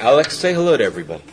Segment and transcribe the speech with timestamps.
[0.00, 1.24] Alex, say hello to everybody.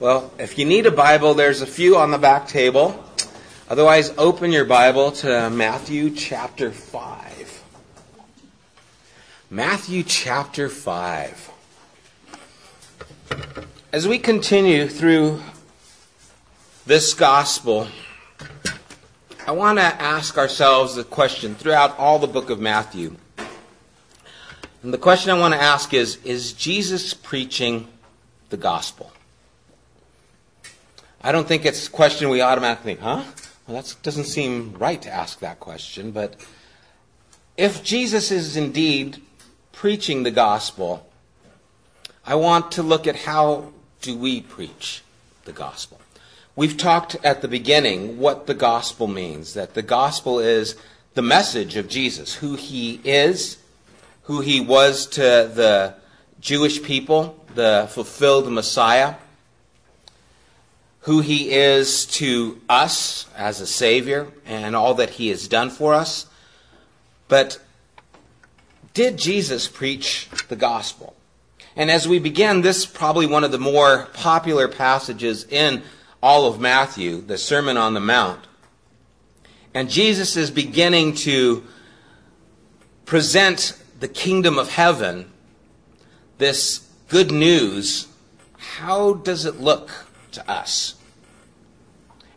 [0.00, 3.04] well, if you need a Bible, there's a few on the back table.
[3.68, 7.62] Otherwise, open your Bible to Matthew chapter 5.
[9.50, 11.50] Matthew chapter 5.
[13.92, 15.42] As we continue through
[16.86, 17.88] this gospel,
[19.46, 23.16] I want to ask ourselves the question throughout all the book of Matthew
[24.82, 27.88] and the question I want to ask is Is Jesus preaching
[28.50, 29.12] the gospel?
[31.22, 33.24] I don't think it's a question we automatically think, huh?
[33.66, 36.36] Well, that doesn't seem right to ask that question, but
[37.56, 39.20] if Jesus is indeed
[39.72, 41.08] preaching the gospel,
[42.24, 45.02] I want to look at how do we preach
[45.44, 46.00] the gospel.
[46.54, 50.76] We've talked at the beginning what the gospel means, that the gospel is
[51.14, 53.58] the message of Jesus, who he is,
[54.26, 55.94] who he was to the
[56.40, 59.14] Jewish people, the fulfilled Messiah,
[61.00, 65.94] who he is to us as a Savior, and all that he has done for
[65.94, 66.26] us.
[67.28, 67.60] But
[68.94, 71.14] did Jesus preach the gospel?
[71.76, 75.82] And as we begin, this is probably one of the more popular passages in
[76.20, 78.40] all of Matthew, the Sermon on the Mount.
[79.74, 81.64] And Jesus is beginning to
[83.04, 85.30] present the kingdom of heaven,
[86.38, 88.08] this good news,
[88.56, 89.90] how does it look
[90.32, 90.94] to us?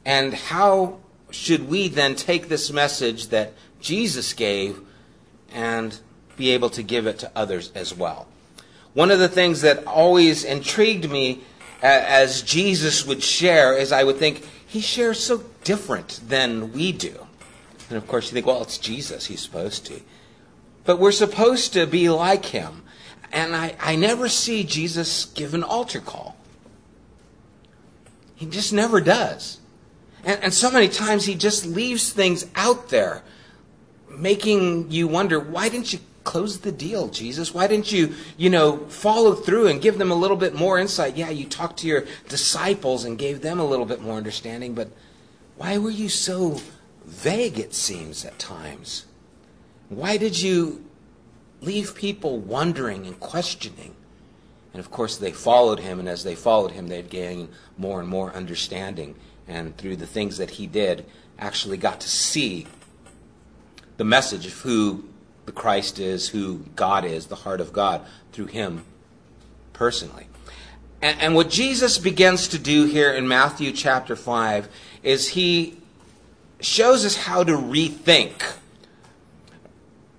[0.05, 0.99] And how
[1.31, 4.79] should we then take this message that Jesus gave
[5.51, 5.99] and
[6.37, 8.27] be able to give it to others as well?
[8.93, 11.41] One of the things that always intrigued me
[11.81, 17.27] as Jesus would share is I would think, he shares so different than we do.
[17.89, 19.99] And of course, you think, well, it's Jesus, he's supposed to.
[20.89, 22.81] But we're supposed to be like him.
[23.31, 26.35] And I, I never see Jesus give an altar call.
[28.33, 29.59] He just never does.
[30.23, 33.21] And, and so many times he just leaves things out there,
[34.09, 37.53] making you wonder, why didn't you close the deal, Jesus?
[37.53, 41.15] Why didn't you, you know, follow through and give them a little bit more insight?
[41.15, 44.89] Yeah, you talked to your disciples and gave them a little bit more understanding, but
[45.55, 46.59] why were you so
[47.05, 49.05] vague, it seems, at times?
[49.89, 50.85] Why did you
[51.61, 53.95] leave people wondering and questioning?
[54.73, 58.07] And of course, they followed him, and as they followed him, they'd gain more and
[58.07, 59.15] more understanding.
[59.47, 61.05] And through the things that he did,
[61.39, 62.67] actually got to see
[63.97, 65.05] the message of who
[65.45, 68.85] the Christ is, who God is, the heart of God, through him
[69.73, 70.27] personally.
[71.01, 74.69] And, and what Jesus begins to do here in Matthew chapter 5
[75.01, 75.77] is he
[76.59, 78.53] shows us how to rethink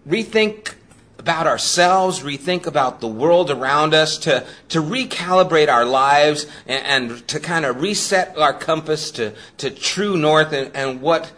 [0.09, 0.75] rethink
[1.21, 7.29] about ourselves, rethink about the world around us, to, to recalibrate our lives and, and
[7.29, 11.31] to kind of reset our compass to, to true north and, and what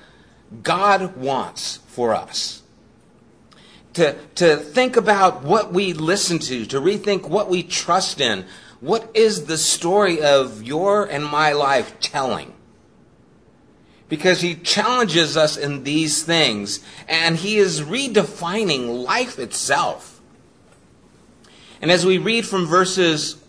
[0.62, 2.62] God wants for us.
[3.94, 8.46] To, to think about what we listen to, to rethink what we trust in.
[8.80, 12.52] What is the story of your and my life telling?
[14.12, 20.20] Because he challenges us in these things and he is redefining life itself.
[21.80, 23.42] And as we read from verses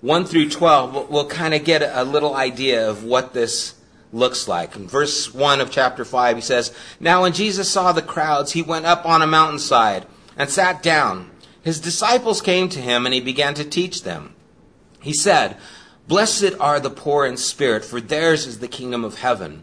[0.00, 3.76] 1 through 12, we'll, kind of get a little idea of what this
[4.12, 4.74] looks like.
[4.74, 8.62] In verse 1 of chapter 5, he says, Now when Jesus saw the crowds, he
[8.62, 10.06] went up on a mountainside
[10.36, 11.30] and sat down.
[11.62, 14.34] His disciples came to him and he began to teach them.
[15.00, 15.56] He said,
[16.08, 19.62] Blessed are the poor in spirit, for theirs is the kingdom of heaven.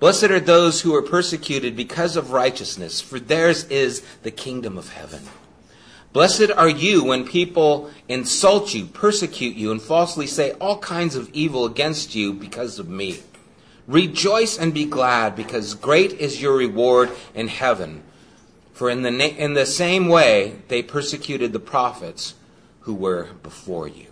[0.00, 4.94] Blessed are those who are persecuted because of righteousness, for theirs is the kingdom of
[4.94, 5.20] heaven.
[6.14, 11.28] Blessed are you when people insult you, persecute you, and falsely say all kinds of
[11.34, 13.20] evil against you because of me.
[13.86, 18.02] Rejoice and be glad, because great is your reward in heaven.
[18.72, 22.34] For in the, na- in the same way they persecuted the prophets
[22.80, 24.06] who were before you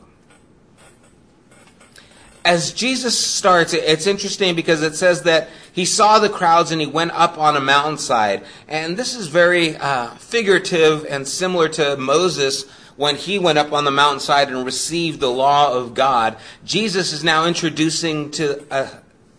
[2.49, 6.87] as Jesus starts, it's interesting because it says that he saw the crowds and he
[6.87, 8.45] went up on a mountainside.
[8.67, 12.65] And this is very uh, figurative and similar to Moses
[12.97, 17.23] when he went up on the mountainside and received the law of God, Jesus is
[17.23, 18.89] now introducing to uh,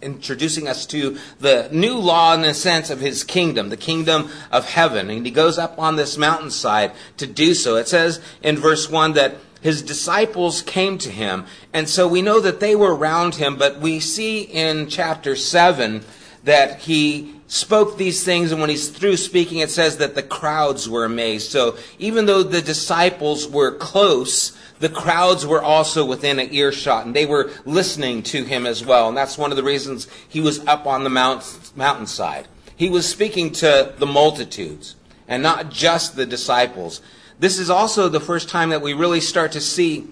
[0.02, 4.64] introducing us to the new law in the sense of his kingdom, the kingdom of
[4.64, 5.10] heaven.
[5.10, 7.76] And he goes up on this mountainside to do so.
[7.76, 11.46] It says in verse 1 that his disciples came to him.
[11.74, 16.06] And so we know that they were around him, but we see in chapter 7
[16.44, 20.88] that he spoke these things, and when he's through speaking, it says that the crowds
[20.88, 21.52] were amazed.
[21.52, 27.16] So even though the disciples were close, the crowds were also within an earshot, and
[27.16, 29.10] they were listening to him as well.
[29.10, 32.48] And that's one of the reasons he was up on the mount, mountainside.
[32.76, 34.96] He was speaking to the multitudes,
[35.28, 37.02] and not just the disciples.
[37.40, 40.08] This is also the first time that we really start to see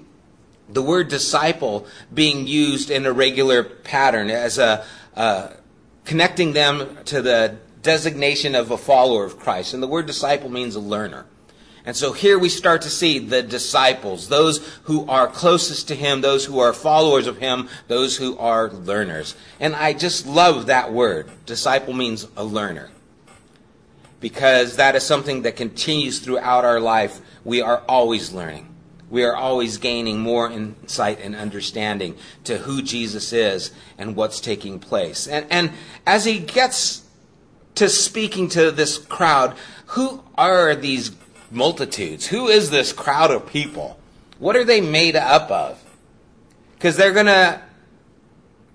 [0.70, 4.86] the word disciple being used in a regular pattern as a,
[5.16, 5.50] uh,
[6.08, 9.74] connecting them to the designation of a follower of Christ.
[9.74, 11.26] And the word disciple means a learner.
[11.86, 16.22] And so here we start to see the disciples, those who are closest to him,
[16.22, 19.36] those who are followers of him, those who are learners.
[19.60, 21.30] And I just love that word.
[21.46, 22.90] Disciple means a learner
[24.20, 27.22] because that is something that continues throughout our life.
[27.46, 28.68] We are always learning.
[29.10, 34.80] We are always gaining more insight and understanding to who Jesus is and what's taking
[34.80, 35.28] place.
[35.28, 35.72] And, and
[36.06, 37.06] as he gets
[37.76, 39.56] to speaking to this crowd,
[39.88, 41.12] who are these
[41.50, 42.28] multitudes?
[42.28, 43.98] Who is this crowd of people?
[44.40, 45.82] What are they made up of?
[46.74, 47.62] Because they're going to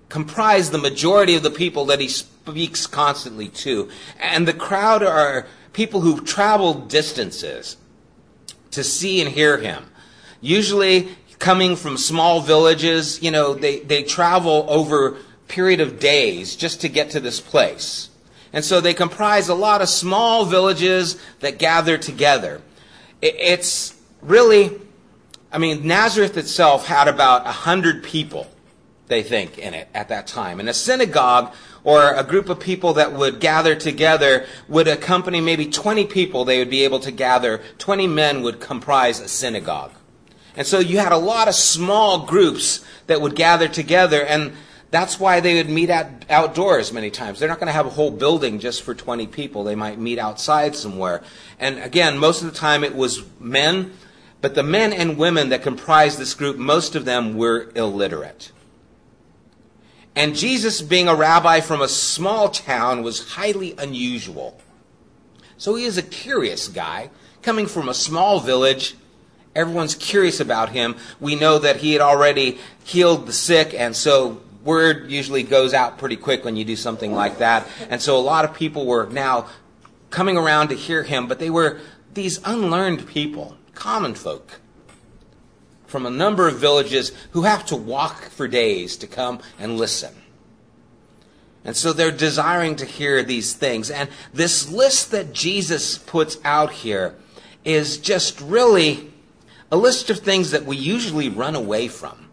[0.09, 3.89] comprise the majority of the people that he speaks constantly to.
[4.19, 7.77] And the crowd are people who've traveled distances
[8.71, 9.85] to see and hear him.
[10.43, 11.07] Usually
[11.39, 15.15] coming from small villages, you know, they, they travel over
[15.47, 18.09] period of days just to get to this place.
[18.51, 22.61] And so they comprise a lot of small villages that gather together.
[23.21, 24.71] It's really,
[25.49, 28.47] I mean, Nazareth itself had about a hundred people,
[29.07, 30.59] they think, in it at that time.
[30.59, 31.53] And a synagogue
[31.85, 36.59] or a group of people that would gather together would accompany maybe 20 people they
[36.59, 37.61] would be able to gather.
[37.77, 39.93] 20 men would comprise a synagogue.
[40.55, 44.53] And so you had a lot of small groups that would gather together, and
[44.91, 47.39] that's why they would meet out, outdoors many times.
[47.39, 49.63] They're not going to have a whole building just for 20 people.
[49.63, 51.23] They might meet outside somewhere.
[51.59, 53.93] And again, most of the time it was men,
[54.41, 58.51] but the men and women that comprised this group, most of them were illiterate.
[60.15, 64.61] And Jesus, being a rabbi from a small town, was highly unusual.
[65.57, 67.09] So he is a curious guy,
[67.41, 68.95] coming from a small village.
[69.55, 70.95] Everyone's curious about him.
[71.19, 75.97] We know that he had already healed the sick, and so word usually goes out
[75.97, 77.67] pretty quick when you do something like that.
[77.89, 79.47] And so a lot of people were now
[80.09, 81.79] coming around to hear him, but they were
[82.13, 84.59] these unlearned people, common folk
[85.85, 90.11] from a number of villages who have to walk for days to come and listen.
[91.63, 93.91] And so they're desiring to hear these things.
[93.91, 97.15] And this list that Jesus puts out here
[97.63, 99.12] is just really
[99.73, 102.29] a list of things that we usually run away from.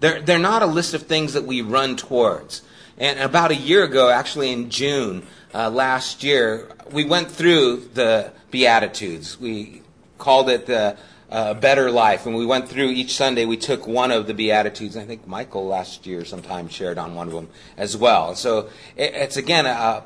[0.00, 2.62] They're, they're not a list of things that we run towards.
[2.96, 8.32] And about a year ago, actually in June uh, last year, we went through the
[8.50, 9.38] Beatitudes.
[9.38, 9.82] We
[10.16, 10.96] called it the
[11.28, 12.24] a better life.
[12.24, 14.96] And we went through each Sunday, we took one of the Beatitudes.
[14.96, 18.34] I think Michael last year sometime shared on one of them as well.
[18.34, 20.04] So it's again a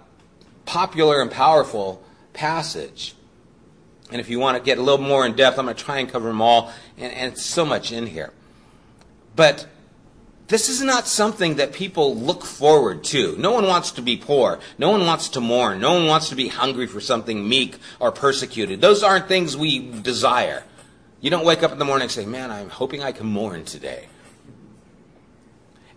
[0.65, 2.03] popular and powerful
[2.33, 3.15] passage.
[4.13, 5.99] And if you want to get a little more in depth, I'm going to try
[5.99, 6.71] and cover them all.
[6.99, 8.33] And, and it's so much in here.
[9.35, 9.67] But
[10.49, 13.35] this is not something that people look forward to.
[13.39, 14.61] No one wants to be poor.
[14.77, 15.81] No one wants to mourn.
[15.81, 18.83] No one wants to be hungry for something meek or persecuted.
[18.83, 20.63] Those aren't things we desire.
[21.23, 23.65] You don't wake up in the morning and say, Man, I'm hoping I can mourn
[23.65, 24.09] today.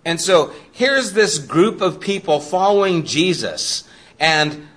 [0.06, 3.84] And so here's this group of people following Jesus,
[4.20, 4.68] and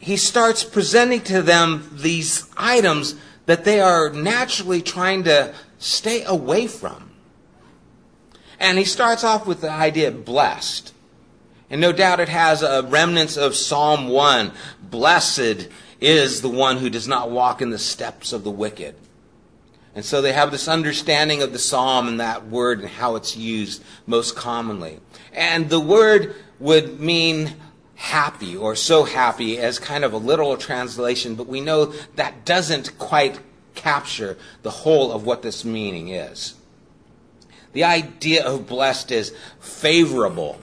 [0.00, 3.14] he starts presenting to them these items
[3.44, 7.10] that they are naturally trying to stay away from.
[8.58, 10.94] And he starts off with the idea blessed.
[11.68, 14.52] And no doubt it has a remnants of Psalm 1.
[14.82, 15.68] Blessed
[16.00, 18.94] is the one who does not walk in the steps of the wicked.
[19.94, 23.36] And so they have this understanding of the psalm and that word and how it's
[23.36, 24.98] used most commonly.
[25.34, 27.54] And the word would mean
[28.00, 32.98] happy or so happy as kind of a literal translation, but we know that doesn't
[32.98, 33.38] quite
[33.74, 36.54] capture the whole of what this meaning is.
[37.74, 40.58] The idea of blessed is favorable.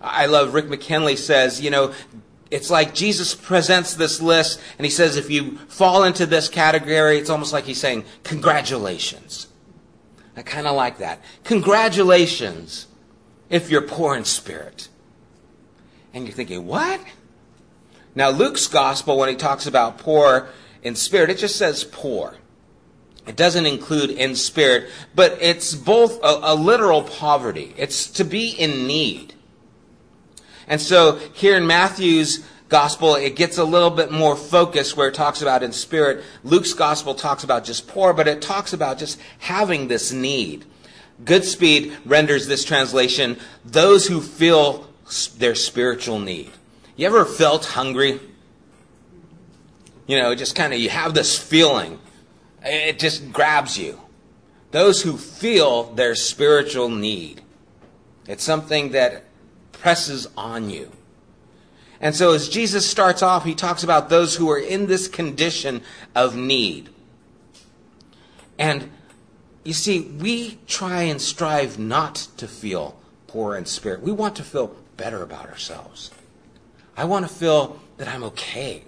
[0.00, 1.94] I love Rick McKinley says, you know,
[2.50, 7.16] it's like Jesus presents this list and he says, if you fall into this category,
[7.16, 9.46] it's almost like he's saying, congratulations.
[10.36, 11.22] I kind of like that.
[11.44, 12.88] Congratulations
[13.48, 14.88] if you're poor in spirit.
[16.16, 16.98] And you're thinking, what?
[18.14, 20.48] Now, Luke's gospel, when he talks about poor
[20.82, 22.36] in spirit, it just says poor.
[23.26, 27.74] It doesn't include in spirit, but it's both a, a literal poverty.
[27.76, 29.34] It's to be in need.
[30.66, 35.14] And so here in Matthew's gospel, it gets a little bit more focused where it
[35.14, 36.24] talks about in spirit.
[36.42, 40.64] Luke's gospel talks about just poor, but it talks about just having this need.
[41.24, 44.88] Goodspeed renders this translation, those who feel
[45.38, 46.50] their spiritual need.
[46.96, 48.20] You ever felt hungry?
[50.06, 51.98] You know, just kind of, you have this feeling.
[52.62, 54.00] It just grabs you.
[54.70, 57.42] Those who feel their spiritual need.
[58.26, 59.24] It's something that
[59.72, 60.90] presses on you.
[62.00, 65.82] And so as Jesus starts off, he talks about those who are in this condition
[66.14, 66.90] of need.
[68.58, 68.90] And
[69.64, 74.02] you see, we try and strive not to feel poor in spirit.
[74.02, 76.10] We want to feel better about ourselves.
[76.96, 78.82] I want to feel that I'm okay.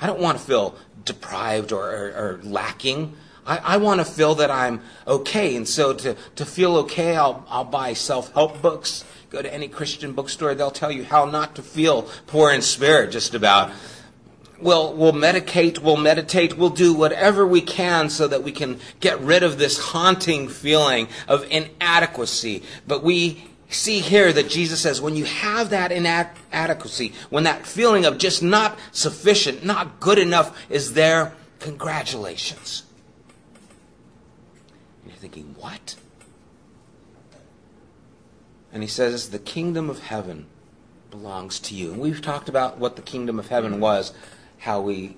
[0.00, 3.14] I don't want to feel deprived or, or, or lacking.
[3.46, 5.56] I, I, want to feel that I'm okay.
[5.56, 9.04] And so to, to feel okay, I'll, I'll buy self help books.
[9.30, 13.10] Go to any Christian bookstore, they'll tell you how not to feel poor in spirit,
[13.10, 13.72] just about.
[14.58, 19.20] We'll, we'll medicate, we'll meditate, we'll do whatever we can so that we can get
[19.20, 22.62] rid of this haunting feeling of inadequacy.
[22.86, 28.04] But we see here that Jesus says when you have that inadequacy, when that feeling
[28.04, 32.84] of just not sufficient, not good enough is there, congratulations.
[35.02, 35.96] And you're thinking, what?
[38.72, 40.46] And he says, the kingdom of heaven
[41.10, 41.92] belongs to you.
[41.92, 44.12] And we've talked about what the kingdom of heaven was,
[44.58, 45.16] how we,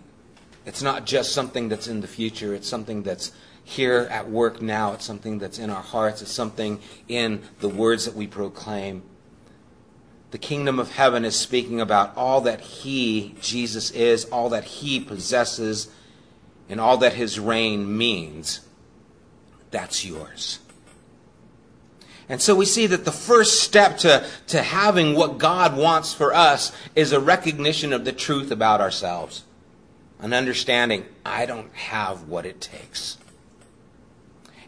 [0.65, 3.33] it's not just something that's in the future, it's something that's
[3.69, 4.95] here at work now.
[4.95, 6.23] It's something that's in our hearts.
[6.23, 9.03] It's something in the words that we proclaim.
[10.31, 15.01] The kingdom of heaven is speaking about all that He, Jesus, is, all that He
[15.01, 15.89] possesses,
[16.71, 18.61] and all that His reign means.
[19.71, 20.61] That's yours.
[22.27, 26.33] And so we see that the first step to, to having what God wants for
[26.33, 29.45] us is a recognition of the truth about ourselves.
[30.21, 33.19] An understanding, I don't have what it takes.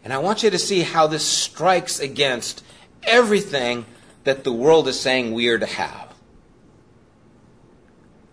[0.03, 2.63] And I want you to see how this strikes against
[3.03, 3.85] everything
[4.23, 6.13] that the world is saying we are to have.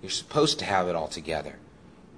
[0.00, 1.56] You're supposed to have it all together.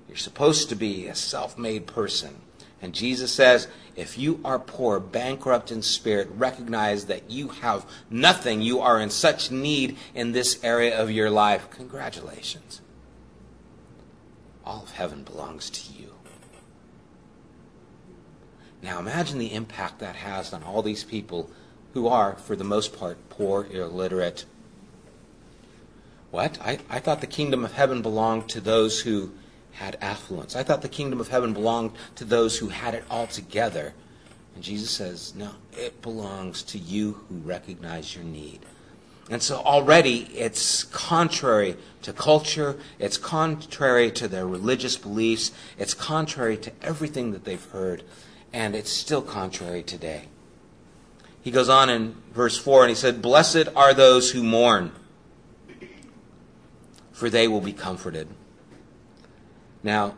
[0.09, 2.37] You're supposed to be a self made person.
[2.83, 8.63] And Jesus says, if you are poor, bankrupt in spirit, recognize that you have nothing.
[8.63, 11.69] You are in such need in this area of your life.
[11.71, 12.81] Congratulations.
[14.65, 16.00] All of heaven belongs to you.
[18.83, 21.51] Now imagine the impact that has on all these people
[21.93, 24.45] who are, for the most part, poor, illiterate.
[26.31, 26.59] What?
[26.61, 29.33] I, I thought the kingdom of heaven belonged to those who
[29.73, 30.55] had affluence.
[30.57, 33.95] I thought the kingdom of heaven belonged to those who had it all together.
[34.55, 38.61] And Jesus says, no, it belongs to you who recognize your need.
[39.31, 46.57] And so already it's contrary to culture, it's contrary to their religious beliefs, it's contrary
[46.59, 48.03] to everything that they've heard
[48.53, 50.25] and it's still contrary today.
[51.43, 54.93] He goes on in verse 4 and he said, Blessed are those who mourn,
[57.13, 58.29] for they will be comforted.
[59.83, 60.15] Now,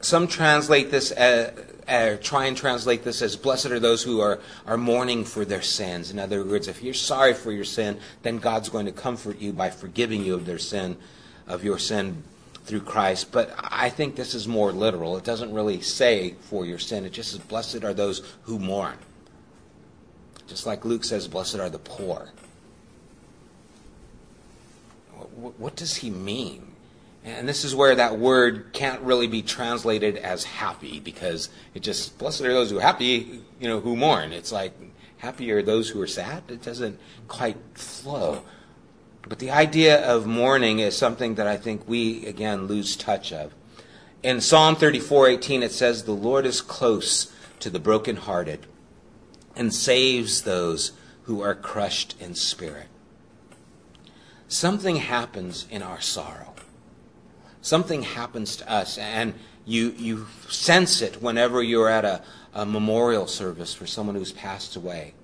[0.00, 1.52] some translate this, as,
[1.88, 5.62] uh, try and translate this as blessed are those who are, are mourning for their
[5.62, 6.10] sins.
[6.10, 9.52] In other words, if you're sorry for your sin, then God's going to comfort you
[9.52, 10.96] by forgiving you of their sin,
[11.46, 12.22] of your sin
[12.64, 13.32] through Christ.
[13.32, 15.16] But I think this is more literal.
[15.16, 17.04] It doesn't really say for your sin.
[17.04, 18.98] It just says, blessed are those who mourn.
[20.46, 22.30] Just like Luke says, blessed are the poor.
[25.36, 26.66] What does he mean?
[27.24, 32.16] And this is where that word can't really be translated as happy because it just,
[32.18, 34.32] blessed are those who are happy, you know, who mourn.
[34.32, 34.72] It's like,
[35.18, 36.44] happy are those who are sad.
[36.48, 36.98] It doesn't
[37.28, 38.42] quite flow.
[39.28, 43.54] But the idea of mourning is something that I think we, again, lose touch of.
[44.22, 48.66] In Psalm 34:18 it says, The Lord is close to the brokenhearted
[49.54, 50.92] and saves those
[51.24, 52.88] who are crushed in spirit.
[54.48, 56.54] Something happens in our sorrow.
[57.62, 59.34] Something happens to us, and
[59.66, 62.22] you, you sense it whenever you're at a,
[62.54, 65.14] a memorial service for someone who's passed away,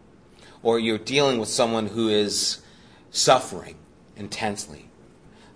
[0.62, 2.62] or you're dealing with someone who is
[3.10, 3.76] suffering
[4.16, 4.86] intensely.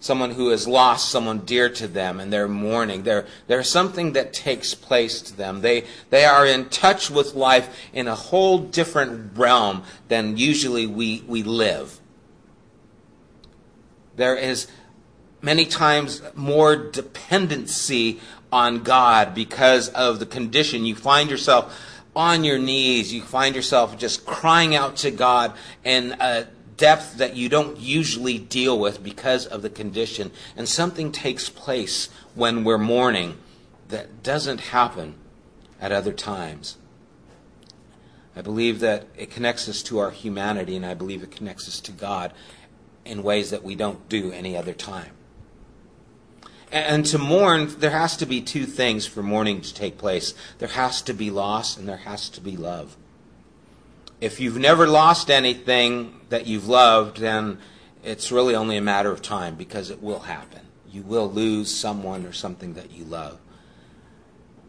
[0.00, 3.02] someone who has lost someone dear to them and they're mourning.
[3.02, 5.60] There, there's something that takes place to them.
[5.60, 11.22] They, they are in touch with life in a whole different realm than usually we,
[11.28, 12.00] we live.
[14.16, 14.68] There is
[15.42, 20.84] many times more dependency on God because of the condition.
[20.86, 21.78] You find yourself
[22.16, 23.12] on your knees.
[23.12, 25.52] You find yourself just crying out to God
[25.84, 26.46] in a
[26.80, 30.32] depth that you don't usually deal with because of the condition.
[30.56, 33.36] And something takes place when we're mourning
[33.88, 35.14] that doesn't happen
[35.80, 36.78] at other times.
[38.34, 41.80] I believe that it connects us to our humanity, and I believe it connects us
[41.80, 42.32] to God
[43.04, 45.12] in ways that we don't do any other time.
[46.72, 50.68] And to mourn, there has to be two things for mourning to take place there
[50.68, 52.96] has to be loss, and there has to be love.
[54.20, 57.58] If you've never lost anything that you've loved, then
[58.04, 60.60] it's really only a matter of time because it will happen.
[60.90, 63.38] You will lose someone or something that you love.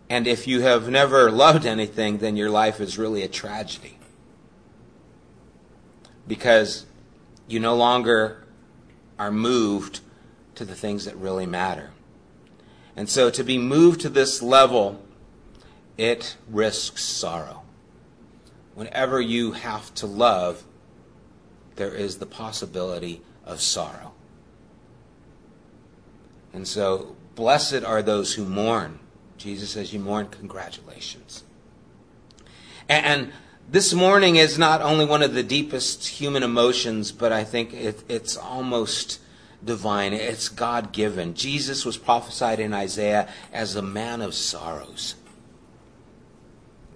[0.09, 3.97] And if you have never loved anything, then your life is really a tragedy.
[6.27, 6.85] Because
[7.47, 8.45] you no longer
[9.17, 9.99] are moved
[10.55, 11.91] to the things that really matter.
[12.95, 15.01] And so to be moved to this level,
[15.97, 17.60] it risks sorrow.
[18.75, 20.63] Whenever you have to love,
[21.75, 24.13] there is the possibility of sorrow.
[26.53, 28.99] And so, blessed are those who mourn.
[29.37, 31.43] Jesus says, You mourn, congratulations.
[32.87, 33.31] And,
[33.71, 38.03] this mourning is not only one of the deepest human emotions, but I think it,
[38.09, 39.21] it's almost
[39.63, 40.11] divine.
[40.11, 41.35] It's God given.
[41.35, 45.15] Jesus was prophesied in Isaiah as a man of sorrows.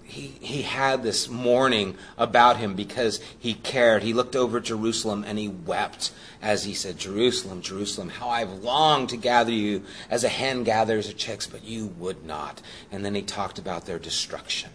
[0.08, 4.04] He, he had this mourning about him because he cared.
[4.04, 6.12] He looked over Jerusalem and he wept
[6.44, 11.08] as he said, Jerusalem, Jerusalem, how I've longed to gather you as a hen gathers
[11.08, 12.62] her chicks, but you would not.
[12.92, 14.70] And then he talked about their destruction.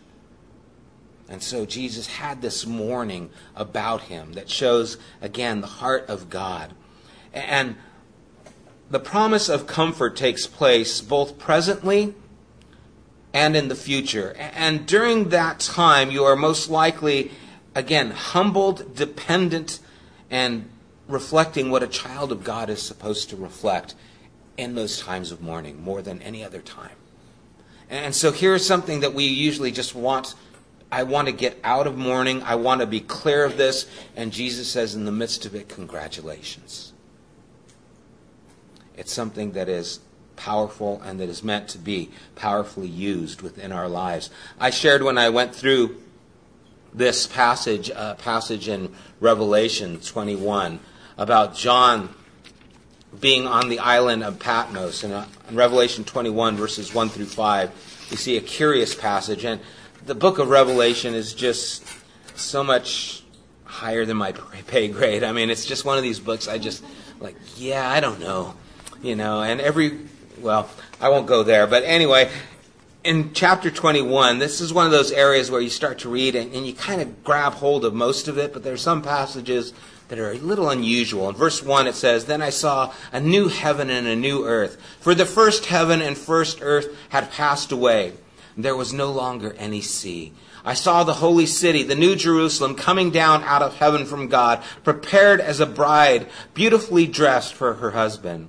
[1.28, 6.72] And so Jesus had this mourning about him that shows, again, the heart of God.
[7.32, 7.76] And
[8.90, 12.14] the promise of comfort takes place both presently
[13.32, 14.34] and in the future.
[14.36, 17.30] And during that time, you are most likely,
[17.74, 19.78] again, humbled, dependent,
[20.30, 20.68] and
[21.08, 23.94] reflecting what a child of God is supposed to reflect
[24.56, 26.96] in those times of mourning more than any other time.
[27.88, 30.34] And so here's something that we usually just want.
[30.92, 32.42] I want to get out of mourning.
[32.42, 33.86] I want to be clear of this.
[34.16, 36.92] And Jesus says, in the midst of it, congratulations.
[38.96, 40.00] It's something that is
[40.40, 44.30] powerful and that is meant to be powerfully used within our lives.
[44.58, 46.00] I shared when I went through
[46.94, 50.80] this passage, uh, passage in Revelation 21
[51.18, 52.14] about John
[53.20, 55.04] being on the island of Patmos.
[55.04, 59.44] And uh, in Revelation 21, verses 1 through 5, we see a curious passage.
[59.44, 59.60] And
[60.06, 61.84] the book of Revelation is just
[62.34, 63.22] so much
[63.64, 64.32] higher than my
[64.66, 65.22] pay grade.
[65.22, 66.82] I mean, it's just one of these books I just,
[67.20, 68.54] like, yeah, I don't know.
[69.02, 69.98] You know, and every
[70.42, 70.68] well,
[71.00, 71.66] I won't go there.
[71.66, 72.30] But anyway,
[73.04, 76.52] in chapter 21, this is one of those areas where you start to read and,
[76.54, 79.72] and you kind of grab hold of most of it, but there are some passages
[80.08, 81.28] that are a little unusual.
[81.28, 84.76] In verse 1, it says, Then I saw a new heaven and a new earth.
[85.00, 88.12] For the first heaven and first earth had passed away.
[88.56, 90.32] There was no longer any sea.
[90.64, 94.62] I saw the holy city, the new Jerusalem, coming down out of heaven from God,
[94.84, 98.48] prepared as a bride, beautifully dressed for her husband.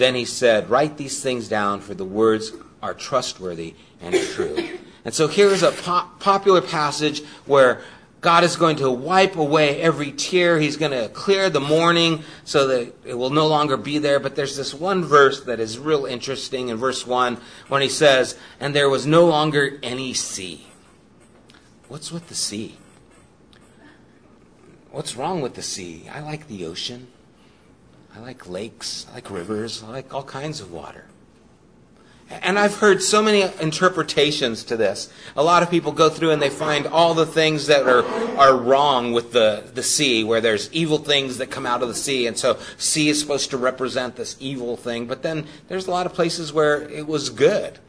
[0.00, 4.78] Then he said, Write these things down, for the words are trustworthy and true.
[5.04, 7.82] And so here's a popular passage where
[8.22, 10.58] God is going to wipe away every tear.
[10.58, 14.18] He's going to clear the mourning so that it will no longer be there.
[14.18, 17.36] But there's this one verse that is real interesting in verse 1
[17.68, 20.66] when he says, And there was no longer any sea.
[21.88, 22.78] What's with the sea?
[24.90, 26.08] What's wrong with the sea?
[26.10, 27.08] I like the ocean.
[28.14, 31.04] I like lakes, I like rivers, I like all kinds of water.
[32.30, 35.12] And I've heard so many interpretations to this.
[35.36, 38.04] A lot of people go through and they find all the things that are,
[38.38, 41.94] are wrong with the, the sea, where there's evil things that come out of the
[41.94, 42.28] sea.
[42.28, 45.06] And so sea is supposed to represent this evil thing.
[45.06, 47.80] But then there's a lot of places where it was good.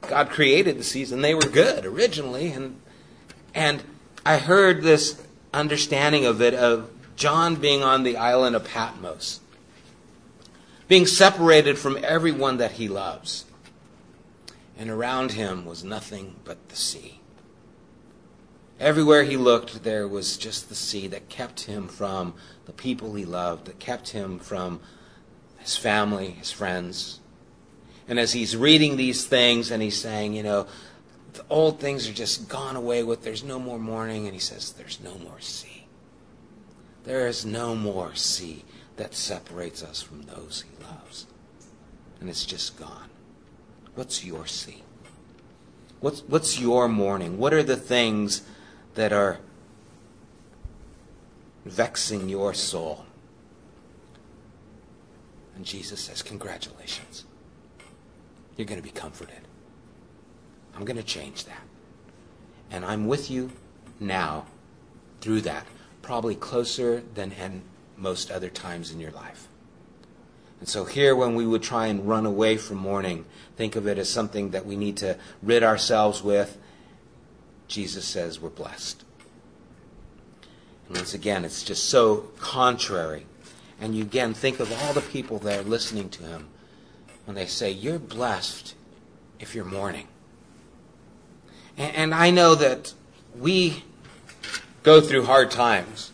[0.00, 2.52] God created the seas and they were good originally.
[2.52, 2.80] And,
[3.54, 3.82] and
[4.24, 9.40] I heard this understanding of it of John being on the island of Patmos,
[10.90, 13.44] being separated from everyone that he loves
[14.76, 17.20] and around him was nothing but the sea.
[18.80, 22.34] Everywhere he looked, there was just the sea that kept him from
[22.66, 24.80] the people he loved, that kept him from
[25.58, 27.20] his family, his friends.
[28.08, 30.66] And as he's reading these things and he's saying, you know,
[31.34, 34.72] the old things are just gone away with, there's no more mourning, and he says,
[34.72, 35.86] there's no more sea.
[37.04, 38.64] There is no more sea
[39.00, 40.79] that separates us from those he loves.
[42.20, 43.08] And it's just gone.
[43.94, 44.82] What's your sea?
[46.00, 47.38] What's, what's your mourning?
[47.38, 48.42] What are the things
[48.94, 49.38] that are
[51.64, 53.04] vexing your soul?
[55.54, 57.24] And Jesus says, Congratulations.
[58.56, 59.40] You're going to be comforted.
[60.74, 61.62] I'm going to change that.
[62.70, 63.50] And I'm with you
[63.98, 64.46] now
[65.20, 65.66] through that,
[66.00, 67.62] probably closer than
[67.98, 69.48] most other times in your life.
[70.60, 73.24] And so here, when we would try and run away from mourning,
[73.56, 76.58] think of it as something that we need to rid ourselves with.
[77.66, 79.02] Jesus says we're blessed.
[80.86, 83.26] And once again, it's just so contrary.
[83.80, 86.48] And you again think of all the people there listening to him
[87.24, 88.74] when they say, You're blessed
[89.38, 90.08] if you're mourning.
[91.78, 92.92] And, and I know that
[93.38, 93.84] we
[94.82, 96.09] go through hard times.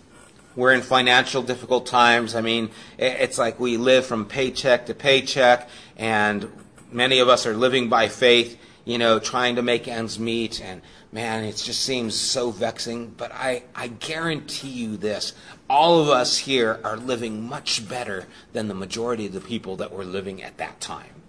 [0.56, 2.34] We're in financial difficult times.
[2.34, 6.50] I mean, it's like we live from paycheck to paycheck, and
[6.90, 10.62] many of us are living by faith, you know, trying to make ends meet.
[10.62, 10.80] And
[11.12, 13.14] man, it just seems so vexing.
[13.18, 15.34] But I, I guarantee you this
[15.68, 19.92] all of us here are living much better than the majority of the people that
[19.92, 21.22] were living at that time.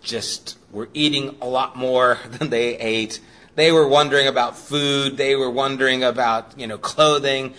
[0.00, 3.20] Just, we're eating a lot more than they ate
[3.58, 5.16] they were wondering about food.
[5.16, 7.54] They were wondering about, you know, clothing,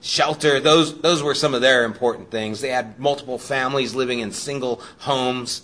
[0.00, 0.60] shelter.
[0.60, 2.60] Those, those were some of their important things.
[2.60, 5.62] They had multiple families living in single homes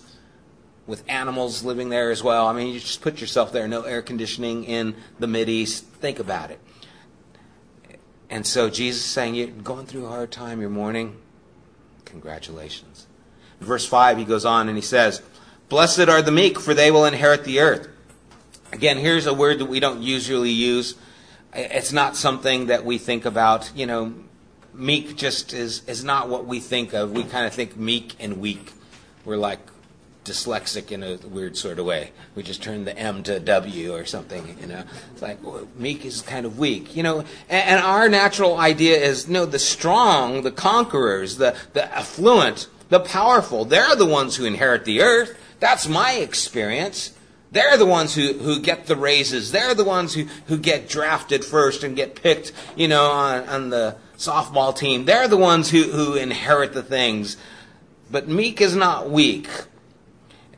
[0.85, 2.47] with animals living there as well.
[2.47, 3.69] I mean, you just put yourself there.
[3.69, 5.85] No air conditioning in the East.
[5.85, 6.59] Think about it.
[8.29, 11.15] And so Jesus is saying, You're going through a hard time, you're mourning.
[12.03, 13.07] Congratulations.
[13.61, 15.21] Verse 5, he goes on and he says,
[15.69, 17.87] Blessed are the meek, for they will inherit the earth.
[18.71, 20.95] Again, here's a word that we don't usually use.
[21.53, 23.71] It's not something that we think about.
[23.75, 24.13] You know,
[24.73, 27.11] meek just is, is not what we think of.
[27.11, 28.73] We kind of think meek and weak.
[29.25, 29.59] We're like
[30.25, 32.11] dyslexic in a weird sort of way.
[32.35, 34.83] We just turn the M to W or something, you know.
[35.11, 37.19] It's like, well, meek is kind of weak, you know.
[37.19, 42.99] And, and, our natural idea is, no, the strong, the conquerors, the, the affluent, the
[42.99, 45.37] powerful, they're the ones who inherit the earth.
[45.59, 47.13] That's my experience.
[47.51, 49.51] They're the ones who, who get the raises.
[49.51, 53.69] They're the ones who, who get drafted first and get picked, you know, on, on
[53.69, 55.05] the softball team.
[55.05, 57.37] They're the ones who, who inherit the things.
[58.11, 59.49] But meek is not weak.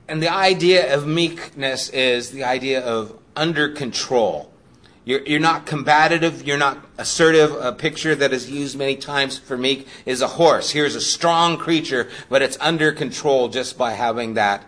[0.07, 4.51] And the idea of meekness is the idea of under control.
[5.05, 6.45] You're, you're not combative.
[6.45, 7.53] You're not assertive.
[7.53, 10.71] A picture that is used many times for meek is a horse.
[10.71, 14.65] Here's a strong creature, but it's under control just by having that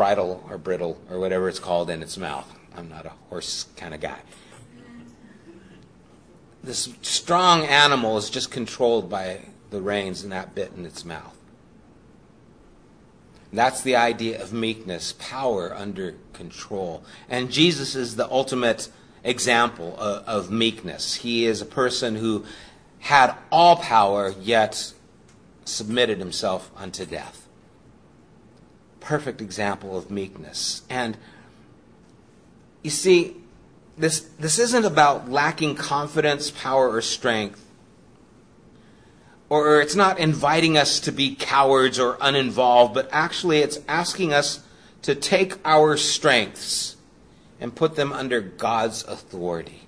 [0.00, 2.50] bridle or brittle or whatever it's called in its mouth.
[2.74, 4.16] I'm not a horse kind of guy.
[6.64, 11.36] This strong animal is just controlled by the reins and that bit in its mouth.
[13.52, 17.04] That's the idea of meekness, power under control.
[17.28, 18.88] And Jesus is the ultimate
[19.22, 21.16] example of, of, meekness.
[21.16, 22.46] He is a person who
[23.00, 24.94] had all power, yet
[25.66, 27.39] submitted himself unto death
[29.00, 30.82] perfect example of meekness.
[30.88, 31.16] And
[32.82, 33.36] you see,
[33.98, 37.66] this, this isn't about lacking confidence, power, or strength.
[39.48, 44.62] Or it's not inviting us to be cowards or uninvolved, but actually it's asking us
[45.02, 46.96] to take our strengths
[47.60, 49.82] and put them under God's authority.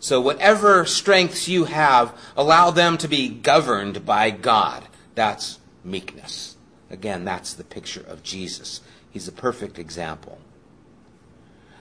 [0.00, 4.86] So, whatever strengths you have, allow them to be governed by God.
[5.14, 6.49] That's meekness.
[6.90, 8.80] Again, that's the picture of Jesus.
[9.10, 10.38] He's a perfect example.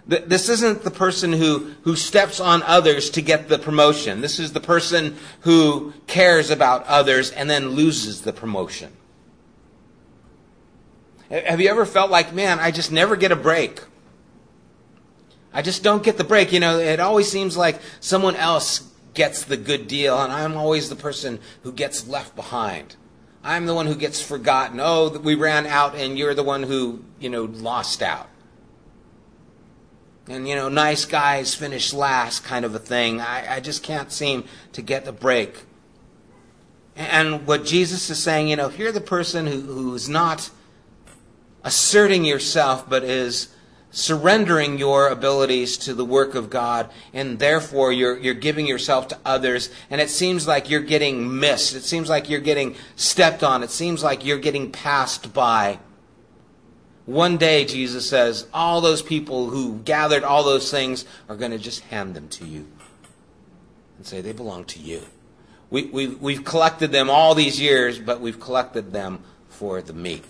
[0.08, 4.22] This isn't the person who, who steps on others to get the promotion.
[4.22, 8.92] This is the person who cares about others and then loses the promotion.
[11.30, 13.82] Have you ever felt like, man, I just never get a break?
[15.54, 16.52] I just don't get the break.
[16.52, 20.90] You know, it always seems like someone else gets the good deal, and I'm always
[20.90, 22.96] the person who gets left behind.
[23.44, 24.80] I'm the one who gets forgotten.
[24.82, 28.30] Oh, we ran out, and you're the one who, you know, lost out.
[30.28, 33.22] And, you know, nice guys finish last kind of a thing.
[33.22, 35.64] I, I just can't seem to get the break.
[36.96, 40.50] And what Jesus is saying, you know, you're the person who, who's not
[41.64, 43.48] asserting yourself, but is
[43.92, 49.18] surrendering your abilities to the work of God, and therefore you're, you're giving yourself to
[49.26, 51.76] others, and it seems like you're getting missed.
[51.76, 53.64] It seems like you're getting stepped on.
[53.64, 55.80] It seems like you're getting passed by.
[57.06, 61.58] One day, Jesus says, all those people who gathered all those things are going to
[61.58, 62.68] just hand them to you
[63.98, 65.02] and say, they belong to you.
[65.72, 70.24] We, we, we've collected them all these years, but we've collected them for the meek.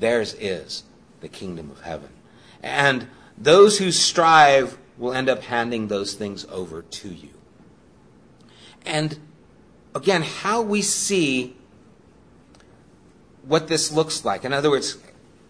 [0.00, 0.84] Theirs is
[1.24, 2.10] the kingdom of heaven.
[2.62, 3.08] And
[3.38, 7.30] those who strive will end up handing those things over to you.
[8.84, 9.18] And
[9.94, 11.56] again, how we see
[13.42, 14.44] what this looks like.
[14.44, 14.98] In other words,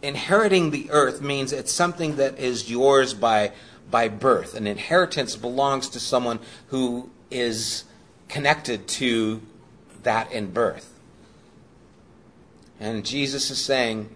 [0.01, 3.51] inheriting the earth means it's something that is yours by,
[3.91, 4.55] by birth.
[4.55, 7.83] An inheritance belongs to someone who is
[8.29, 9.43] connected to
[10.05, 11.01] that in birth.
[12.79, 14.15] And Jesus is saying,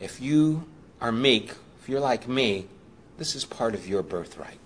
[0.00, 0.66] if you
[1.00, 2.66] are meek, if you're like me,
[3.18, 4.58] this is part of your birthright.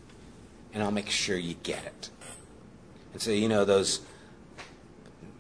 [0.73, 2.11] And I'll make sure you get it.
[3.13, 4.01] And so, you know, those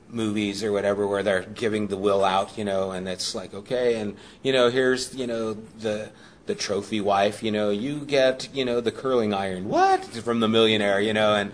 [0.08, 4.00] movies or whatever where they're giving the will out, you know, and it's like, okay,
[4.00, 6.10] and you know, here's, you know, the
[6.46, 9.68] the trophy wife, you know, you get, you know, the curling iron.
[9.68, 10.02] What?
[10.04, 11.52] From the millionaire, you know, and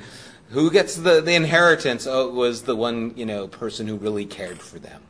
[0.50, 2.06] who gets the, the inheritance?
[2.06, 5.02] Oh, it was the one, you know, person who really cared for them.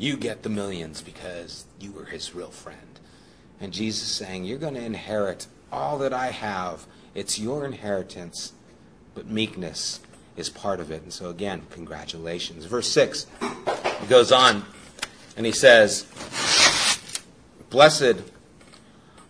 [0.00, 2.98] You get the millions because you were his real friend.
[3.60, 6.86] And Jesus saying, You're going to inherit all that I have.
[7.14, 8.54] It's your inheritance,
[9.14, 10.00] but meekness
[10.38, 11.02] is part of it.
[11.02, 12.64] And so, again, congratulations.
[12.64, 13.26] Verse 6
[14.00, 14.64] he goes on
[15.36, 16.06] and he says,
[17.68, 18.22] Blessed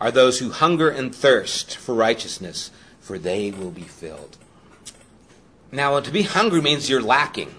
[0.01, 4.37] are those who hunger and thirst for righteousness, for they will be filled.
[5.73, 7.53] Now, to be hungry means you're lacking,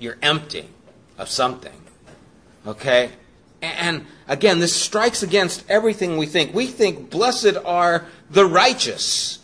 [0.00, 0.70] you're empty
[1.16, 1.82] of something.
[2.66, 3.10] Okay?
[3.60, 6.54] And again, this strikes against everything we think.
[6.54, 9.38] We think blessed are the righteous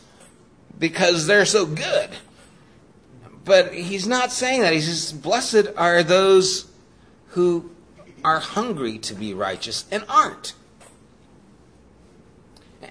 [0.79, 2.11] because they're so good.
[3.45, 4.73] But he's not saying that.
[4.73, 6.67] He says, Blessed are those
[7.29, 7.71] who
[8.25, 10.55] are hungry to be righteous and aren't.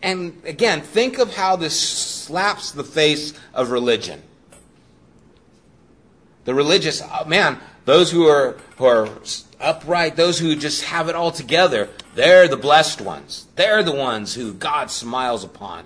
[0.01, 4.21] And again, think of how this slaps the face of religion.
[6.45, 9.07] The religious, oh man, those who are, who are
[9.61, 13.47] upright, those who just have it all together, they're the blessed ones.
[13.55, 15.85] They're the ones who God smiles upon.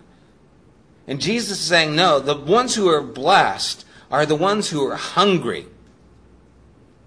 [1.06, 4.96] And Jesus is saying, no, the ones who are blessed are the ones who are
[4.96, 5.68] hungry.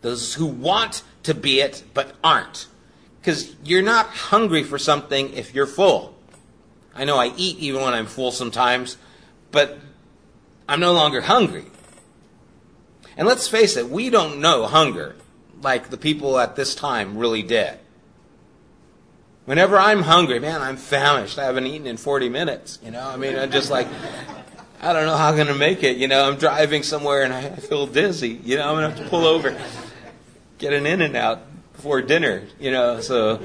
[0.03, 2.69] Those who want to be it but aren't.
[3.21, 6.15] Because you're not hungry for something if you're full.
[6.95, 8.97] I know I eat even when I'm full sometimes,
[9.51, 9.77] but
[10.69, 11.65] I'm no longer hungry.
[13.17, 15.17] And let's face it, we don't know hunger
[15.63, 17.79] like the people at this time really did.
[19.47, 21.39] Whenever I'm hungry, man, I'm famished.
[21.39, 22.79] I haven't eaten in 40 minutes.
[22.83, 23.87] You know, I mean, I'm just like,
[24.81, 25.97] I don't know how I'm going to make it.
[25.97, 28.41] You know, I'm driving somewhere and I feel dizzy.
[28.45, 29.57] You know, I'm going to have to pull over,
[30.59, 31.43] get an in and out
[31.75, 32.45] before dinner.
[32.59, 33.41] You know, so.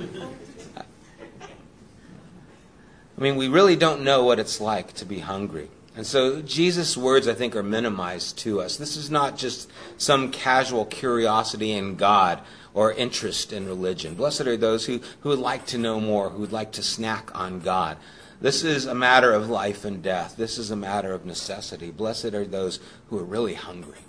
[3.17, 5.69] I mean, we really don't know what it's like to be hungry.
[5.95, 8.77] And so Jesus' words, I think, are minimized to us.
[8.77, 12.41] This is not just some casual curiosity in God
[12.73, 14.13] or interest in religion.
[14.15, 17.35] Blessed are those who, who would like to know more, who would like to snack
[17.35, 17.97] on God.
[18.41, 20.35] This is a matter of life and death.
[20.37, 21.91] This is a matter of necessity.
[21.91, 23.99] Blessed are those who are really hungry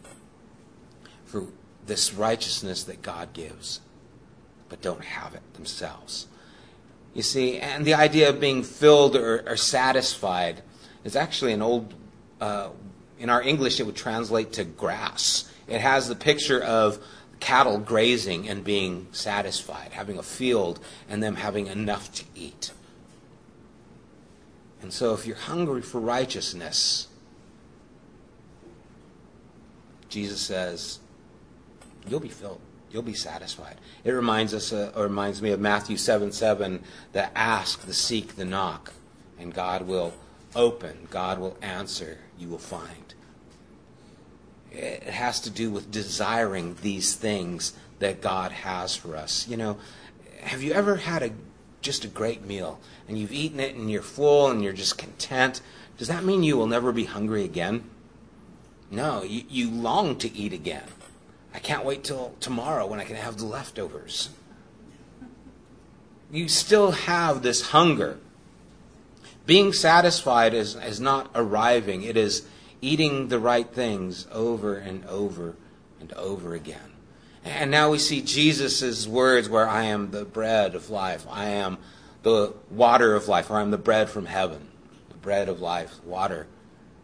[1.25, 1.47] for
[1.87, 3.81] this righteousness that God gives,
[4.69, 6.29] but don't have it themselves.
[7.15, 10.63] You see, and the idea of being filled or, or satisfied
[11.05, 11.95] is actually an old,
[12.41, 12.71] uh,
[13.19, 15.51] in our English, it would translate to grass.
[15.69, 16.99] It has the picture of
[17.39, 22.73] cattle grazing and being satisfied, having a field, and them having enough to eat.
[24.83, 27.09] And so, if you're hungry for righteousness,
[30.09, 30.99] Jesus says,
[32.09, 32.61] you'll be filled.
[32.91, 33.77] You'll be satisfied.
[34.05, 36.83] It reminds us, uh, or reminds me of Matthew 7 7,
[37.13, 38.93] the ask, the seek, the knock,
[39.39, 40.13] and God will
[40.55, 41.09] open.
[41.11, 42.19] God will answer.
[42.39, 43.15] You will find.
[44.73, 49.49] It has to do with desiring these things that God has for us.
[49.49, 49.79] You know,
[50.43, 51.31] have you ever had a
[51.83, 55.61] just a great meal and you've eaten it and you're full and you're just content?
[55.99, 57.85] Does that mean you will never be hungry again?
[58.91, 60.89] No, you, you long to eat again.
[61.55, 64.31] I can't wait till tomorrow when I can have the leftovers.
[66.31, 68.19] You still have this hunger.
[69.51, 72.47] Being satisfied is, is not arriving, it is
[72.81, 75.57] eating the right things over and over
[75.99, 76.93] and over again.
[77.45, 81.79] And now we see Jesus' words where I am the bread of life, I am
[82.23, 84.69] the water of life, or I'm the bread from heaven,
[85.09, 86.47] the bread of life, water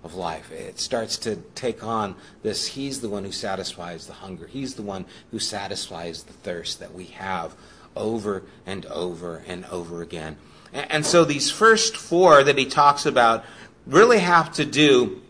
[0.05, 0.53] of life.
[0.53, 4.83] It starts to take on this He's the one who satisfies the hunger, He's the
[4.83, 7.57] one who satisfies the thirst that we have
[7.97, 10.37] over and over and over again.
[10.73, 13.45] And so these first four that he talks about
[13.87, 15.23] really have to do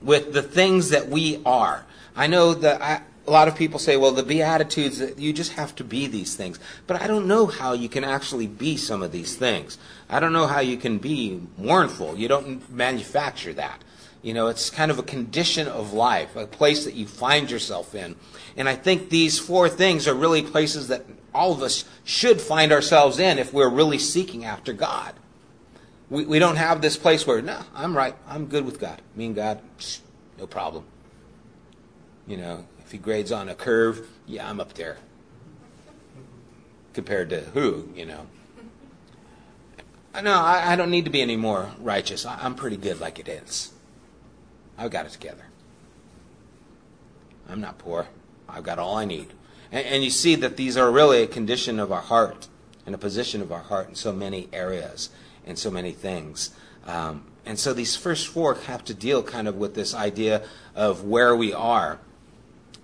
[0.00, 1.86] with the things that we are.
[2.14, 5.74] I know that I, a lot of people say, well, the Beatitudes, you just have
[5.76, 6.58] to be these things.
[6.86, 9.78] But I don't know how you can actually be some of these things.
[10.08, 12.16] I don't know how you can be mournful.
[12.16, 13.82] You don't manufacture that.
[14.22, 17.94] You know, it's kind of a condition of life, a place that you find yourself
[17.94, 18.16] in.
[18.56, 22.72] And I think these four things are really places that all of us should find
[22.72, 25.14] ourselves in if we're really seeking after God.
[26.10, 28.14] We, we don't have this place where, no, I'm right.
[28.28, 29.00] I'm good with God.
[29.16, 29.60] Me and God,
[30.38, 30.84] no problem.
[32.26, 34.98] You know, if he grades on a curve, yeah, I'm up there.
[36.92, 38.26] Compared to who, you know.
[40.22, 42.26] No, I, I don't need to be any more righteous.
[42.26, 43.72] I, I'm pretty good like it is.
[44.76, 45.44] I've got it together.
[47.48, 48.08] I'm not poor.
[48.48, 49.32] I've got all I need.
[49.72, 52.46] And, and you see that these are really a condition of our heart
[52.86, 55.10] and a position of our heart in so many areas
[55.46, 56.50] and so many things.
[56.86, 60.42] Um, and so these first four have to deal kind of with this idea
[60.76, 61.98] of where we are.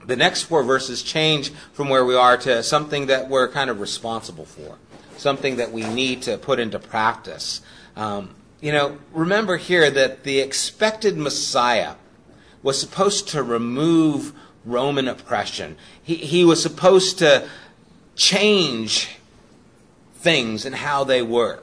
[0.04, 3.80] The next four verses change from where we are to something that we're kind of
[3.80, 4.78] responsible for,
[5.16, 7.60] something that we need to put into practice.
[7.94, 11.94] Um, you know, remember here that the expected Messiah
[12.62, 14.32] was supposed to remove
[14.68, 15.76] Roman oppression.
[16.02, 17.48] He, he was supposed to
[18.14, 19.08] change
[20.14, 21.62] things and how they were.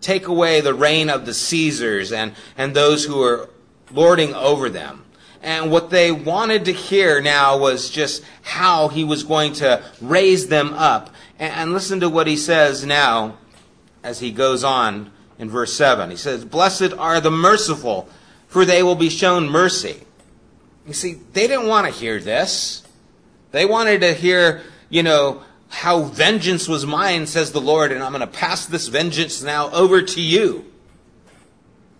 [0.00, 3.50] Take away the reign of the Caesars and, and those who were
[3.90, 5.04] lording over them.
[5.42, 10.48] And what they wanted to hear now was just how he was going to raise
[10.48, 11.10] them up.
[11.38, 13.38] And, and listen to what he says now
[14.02, 16.10] as he goes on in verse 7.
[16.10, 18.08] He says, Blessed are the merciful,
[18.46, 20.05] for they will be shown mercy.
[20.86, 22.82] You see, they didn't want to hear this.
[23.50, 28.12] They wanted to hear, you know, how vengeance was mine, says the Lord, and I'm
[28.12, 30.64] going to pass this vengeance now over to you.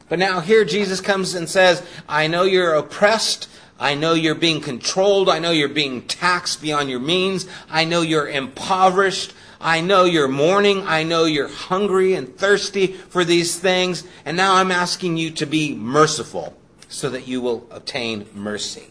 [0.09, 3.49] But now here Jesus comes and says, I know you're oppressed.
[3.79, 5.29] I know you're being controlled.
[5.29, 7.49] I know you're being taxed beyond your means.
[7.69, 9.35] I know you're impoverished.
[9.61, 10.87] I know you're mourning.
[10.87, 14.05] I know you're hungry and thirsty for these things.
[14.25, 16.57] And now I'm asking you to be merciful
[16.89, 18.89] so that you will obtain mercy.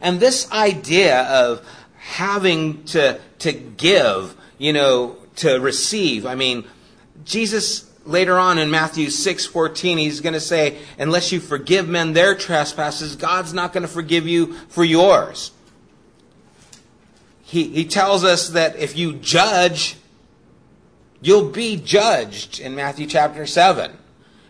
[0.00, 6.64] And this idea of having to, to give, you know, to receive, I mean,
[7.24, 12.34] Jesus later on in Matthew 6:14 he's going to say unless you forgive men their
[12.34, 15.52] trespasses God's not going to forgive you for yours.
[17.42, 19.96] He he tells us that if you judge
[21.22, 23.96] you'll be judged in Matthew chapter 7.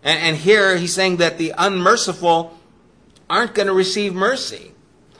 [0.05, 2.57] And, and here he's saying that the unmerciful
[3.29, 4.73] aren't going to receive mercy.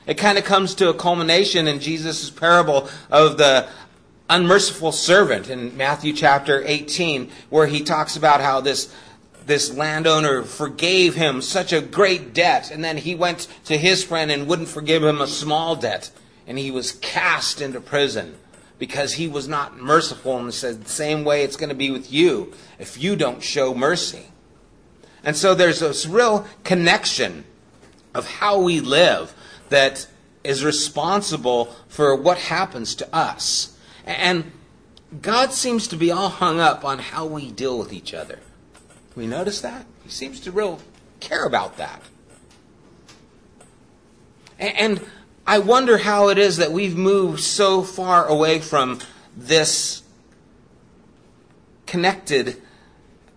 [0.05, 3.67] It kind of comes to a culmination in Jesus' parable of the
[4.29, 8.93] unmerciful servant in Matthew chapter 18, where he talks about how this,
[9.47, 14.31] this landowner forgave him such a great debt, and then he went to his friend
[14.31, 16.11] and wouldn't forgive him a small debt,
[16.45, 18.35] and he was cast into prison
[18.77, 22.11] because he was not merciful, and said the same way it's going to be with
[22.11, 24.27] you if you don't show mercy.
[25.25, 27.43] And so there's this real connection
[28.13, 29.33] of how we live
[29.69, 30.07] that
[30.43, 33.77] is responsible for what happens to us.
[34.05, 34.51] And
[35.21, 38.39] God seems to be all hung up on how we deal with each other.
[39.15, 39.85] We notice that?
[40.03, 40.79] He seems to real
[41.19, 42.01] care about that.
[44.59, 45.03] And
[45.47, 48.99] I wonder how it is that we've moved so far away from
[49.35, 50.03] this
[51.87, 52.61] connected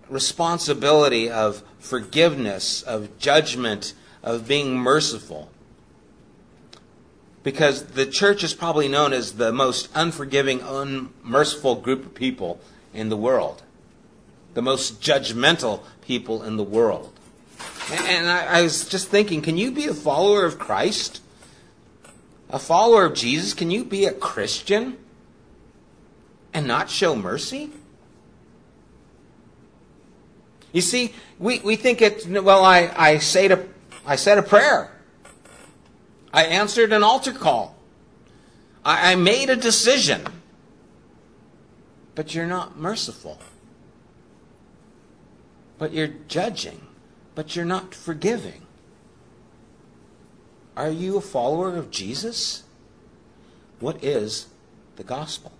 [0.09, 5.51] responsibility of forgiveness, of judgment, of being merciful.
[7.43, 12.61] Because the church is probably known as the most unforgiving, unmerciful group of people
[12.93, 13.62] in the world,
[14.55, 17.12] the most judgmental people in the world.
[17.91, 21.22] And I, was just thinking, can you be a follower of Christ?
[22.51, 23.55] A follower of Jesus?
[23.55, 24.99] Can you be a Christian?
[26.53, 27.70] and not show mercy?
[30.79, 33.66] You see, we, we think it, well, I, I, say to,
[34.07, 34.93] I said a prayer.
[36.33, 37.74] I answered an altar call.
[38.85, 40.24] I, I made a decision.
[42.14, 43.41] But you're not merciful.
[45.79, 46.81] But you're judging.
[47.35, 48.62] But you're not forgiving.
[50.76, 52.62] Are you a follower of Jesus?
[53.81, 54.47] What is
[54.95, 55.51] the gospel?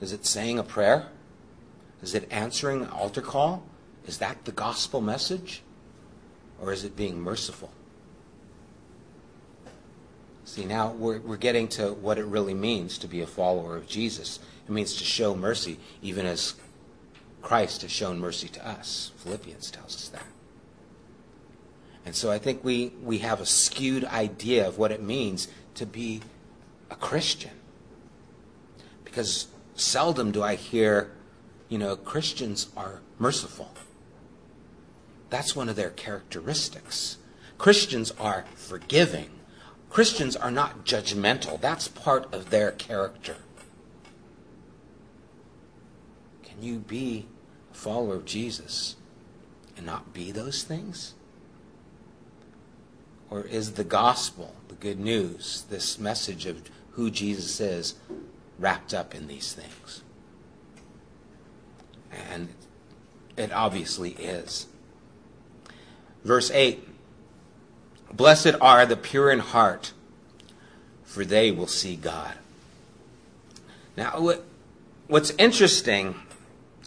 [0.00, 1.08] Is it saying a prayer?
[2.04, 3.64] Is it answering an altar call?
[4.06, 5.62] Is that the gospel message?
[6.60, 7.70] Or is it being merciful?
[10.44, 13.88] See, now we're, we're getting to what it really means to be a follower of
[13.88, 14.38] Jesus.
[14.68, 16.54] It means to show mercy, even as
[17.40, 19.12] Christ has shown mercy to us.
[19.16, 20.26] Philippians tells us that.
[22.04, 25.86] And so I think we, we have a skewed idea of what it means to
[25.86, 26.20] be
[26.90, 27.52] a Christian.
[29.06, 31.10] Because seldom do I hear,
[31.74, 33.68] you know, Christians are merciful.
[35.28, 37.16] That's one of their characteristics.
[37.58, 39.30] Christians are forgiving.
[39.90, 41.60] Christians are not judgmental.
[41.60, 43.38] That's part of their character.
[46.44, 47.26] Can you be
[47.72, 48.94] a follower of Jesus
[49.76, 51.14] and not be those things?
[53.30, 57.96] Or is the gospel, the good news, this message of who Jesus is,
[58.60, 60.03] wrapped up in these things?
[62.30, 62.48] And
[63.36, 64.66] it obviously is.
[66.24, 66.88] Verse 8
[68.12, 69.92] Blessed are the pure in heart,
[71.04, 72.34] for they will see God.
[73.96, 74.34] Now,
[75.08, 76.14] what's interesting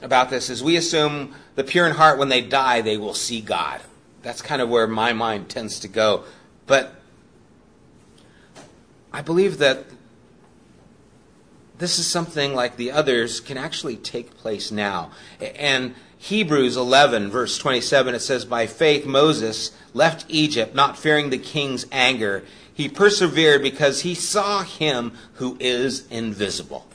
[0.01, 3.41] about this is we assume the pure in heart, when they die, they will see
[3.41, 3.81] God.
[4.21, 6.23] That's kind of where my mind tends to go.
[6.65, 6.95] But
[9.11, 9.85] I believe that
[11.77, 15.11] this is something like the others can actually take place now.
[15.39, 21.37] And Hebrews 11, verse 27, it says, By faith Moses left Egypt, not fearing the
[21.37, 22.43] king's anger.
[22.73, 26.87] He persevered because he saw him who is invisible.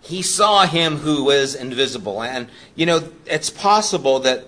[0.00, 2.22] He saw him who is invisible.
[2.22, 4.46] And, you know, it's possible that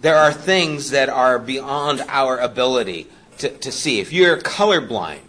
[0.00, 3.08] there are things that are beyond our ability
[3.38, 4.00] to, to see.
[4.00, 5.27] If you're colorblind,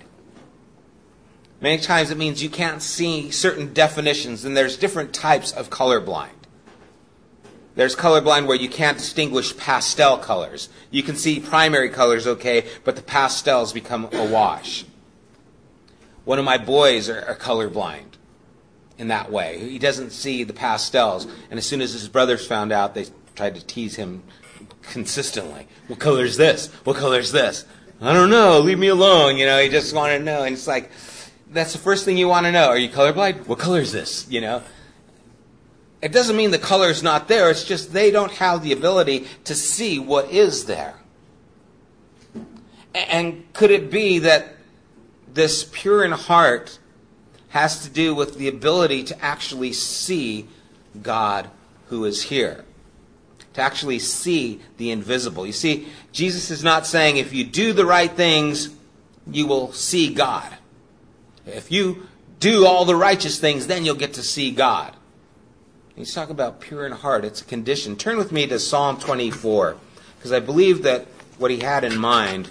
[1.62, 6.30] many times it means you can't see certain definitions, and there's different types of colorblind.
[7.76, 10.70] There's colorblind where you can't distinguish pastel colors.
[10.91, 14.86] You can see primary colors okay, but the pastels become a wash.
[16.26, 18.18] One of my boys are, are colorblind
[18.97, 19.60] in that way.
[19.60, 23.05] He doesn't see the pastels, and as soon as his brothers found out, they
[23.36, 24.24] tried to tease him
[24.82, 25.68] consistently.
[25.88, 26.68] What color is this?
[26.84, 27.66] What color is this?
[28.01, 28.60] I don't know.
[28.60, 29.38] Leave me alone.
[29.38, 30.43] You know, he just wanted to know.
[30.43, 30.91] And it's like,
[31.52, 32.68] that's the first thing you want to know.
[32.68, 33.47] Are you colorblind?
[33.47, 34.28] What color is this?
[34.30, 34.64] You know?
[36.02, 37.50] It doesn't mean the color is not there.
[37.50, 40.95] It's just they don't have the ability to see what is there.
[42.93, 44.56] And could it be that
[45.32, 46.80] this pure in heart
[47.50, 50.47] has to do with the ability to actually see
[51.02, 51.50] God
[51.88, 52.66] who is here?
[53.54, 55.45] to actually see the invisible.
[55.45, 58.70] You see, Jesus is not saying if you do the right things,
[59.30, 60.56] you will see God.
[61.54, 62.08] If you
[62.39, 64.95] do all the righteous things, then you'll get to see God.
[65.95, 67.26] He's talking about pure in heart.
[67.26, 67.97] It's a condition.
[67.97, 69.76] Turn with me to Psalm 24,
[70.18, 71.06] because I believe that
[71.38, 72.50] what he had in mind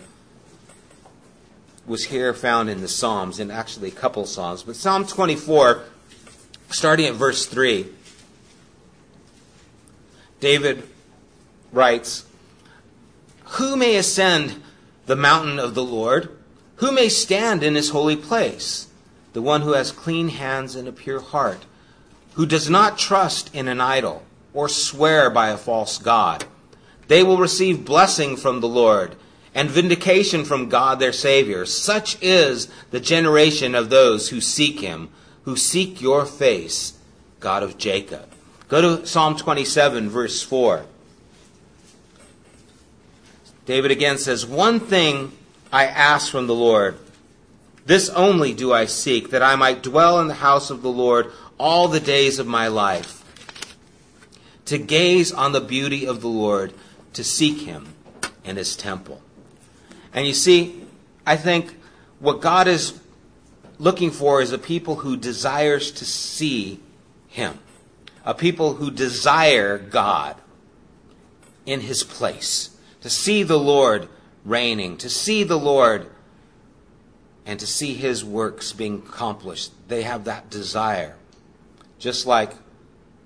[1.87, 4.63] was here found in the Psalms, in actually a couple Psalms.
[4.63, 5.83] But Psalm 24,
[6.69, 7.87] starting at verse 3.
[10.41, 10.87] David
[11.73, 12.27] writes,
[13.45, 14.63] Who may ascend
[15.07, 16.37] the mountain of the Lord?
[16.77, 18.88] Who may stand in his holy place?
[19.33, 21.65] The one who has clean hands and a pure heart,
[22.35, 24.23] who does not trust in an idol
[24.55, 26.45] or swear by a false God.
[27.09, 29.17] They will receive blessing from the Lord
[29.55, 31.67] and vindication from God their Savior.
[31.67, 35.09] Such is the generation of those who seek him,
[35.43, 36.99] who seek your face,
[37.41, 38.29] God of Jacob.
[38.69, 40.85] Go to Psalm 27, verse 4.
[43.65, 45.33] David again says, One thing
[45.73, 46.99] I ask from the Lord,
[47.89, 51.33] this only do I seek, that I might dwell in the house of the Lord
[51.59, 53.25] all the days of my life,
[54.67, 56.73] to gaze on the beauty of the Lord,
[57.15, 57.95] to seek him
[58.45, 59.21] in his temple.
[60.15, 60.85] And you see,
[61.27, 61.75] I think
[62.21, 63.01] what God is
[63.79, 66.81] looking for is a people who desires to see
[67.27, 67.59] him
[68.29, 70.37] a people who desire God
[71.65, 74.07] in his place, to see the Lord
[74.45, 76.11] reigning, to see the Lord
[77.49, 79.73] and to see his works being accomplished.
[79.89, 81.17] They have that desire.
[81.99, 82.53] Just like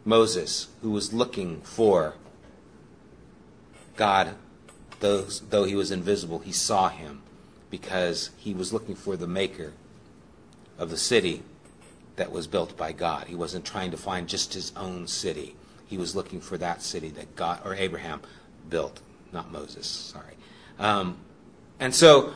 [0.04, 2.14] Moses, who was looking for
[3.96, 4.36] God,
[5.00, 7.20] though, though he was invisible, he saw him
[7.68, 9.72] because he was looking for the maker
[10.78, 11.42] of the city
[12.14, 13.26] that was built by God.
[13.26, 15.56] He wasn't trying to find just his own city.
[15.88, 18.22] He was looking for that city that God or Abraham
[18.70, 19.00] built,
[19.32, 19.88] not Moses.
[19.88, 20.36] Sorry.
[20.78, 21.16] Um,
[21.80, 22.34] and so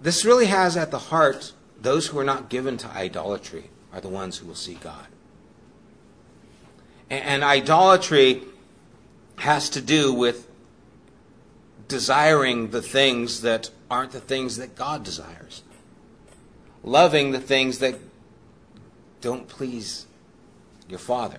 [0.00, 4.08] this really has at the heart those who are not given to idolatry are the
[4.08, 5.06] ones who will see God.
[7.10, 8.42] And, and idolatry
[9.38, 10.48] has to do with
[11.88, 15.62] desiring the things that aren't the things that God desires,
[16.82, 17.96] loving the things that
[19.20, 20.06] don't please
[20.88, 21.38] your Father,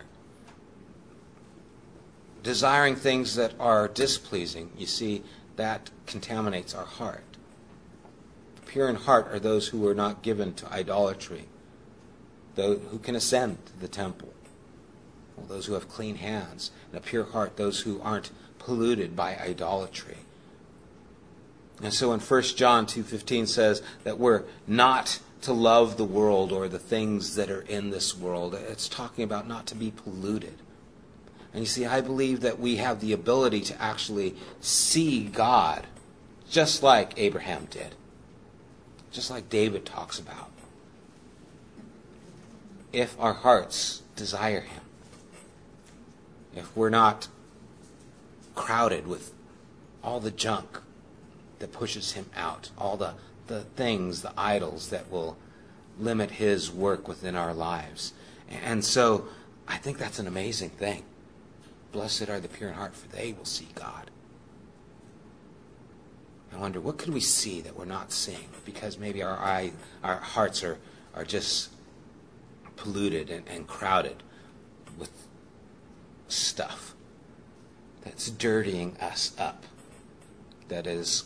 [2.44, 4.72] desiring things that are displeasing.
[4.78, 5.24] You see,
[5.58, 7.24] that contaminates our heart.
[8.78, 11.46] Pure in heart are those who are not given to idolatry,
[12.54, 14.32] those who can ascend the temple,
[15.48, 20.18] those who have clean hands, and a pure heart, those who aren't polluted by idolatry.
[21.82, 26.68] And so in 1 John 2:15 says that we're not to love the world or
[26.68, 28.54] the things that are in this world.
[28.54, 30.60] It's talking about not to be polluted.
[31.52, 35.88] And you see, I believe that we have the ability to actually see God
[36.48, 37.96] just like Abraham did,
[39.18, 40.52] just like David talks about.
[42.94, 44.84] If our hearts desire Him,
[46.56, 47.28] if we're not
[48.54, 49.34] crowded with
[50.04, 50.82] all the junk
[51.58, 53.16] that pushes him out, all the,
[53.48, 55.36] the things, the idols that will
[56.00, 58.14] limit his work within our lives.
[58.48, 59.28] And so
[59.68, 61.06] I think that's an amazing thing.
[61.92, 64.07] Blessed are the pure in heart, for they will see God.
[66.54, 68.50] I wonder, what could we see that we're not seeing?
[68.66, 69.72] Because maybe our eye,
[70.04, 70.78] our hearts are,
[71.14, 71.70] are just
[72.76, 74.24] polluted and, and crowded
[74.98, 75.12] with
[76.28, 76.96] stuff
[78.04, 79.64] that's dirtying us up,
[80.70, 81.26] that is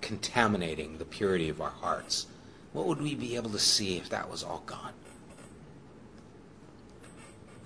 [0.00, 2.26] contaminating the purity of our hearts.
[2.72, 4.92] What would we be able to see if that was all gone?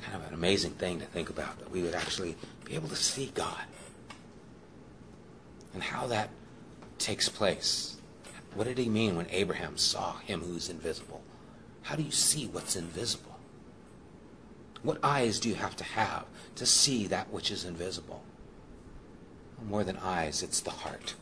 [0.02, 2.96] Kind of an amazing thing to think about that we would actually be able to
[2.96, 3.64] see God
[5.72, 6.28] and how that
[7.04, 7.98] takes place.
[8.54, 11.22] What did he mean when Abraham saw him who's invisible?
[11.82, 13.38] How do you see what's invisible?
[14.82, 16.24] What eyes do you have to have
[16.56, 18.22] to see that which is invisible?
[19.68, 21.14] More than eyes, it's the heart.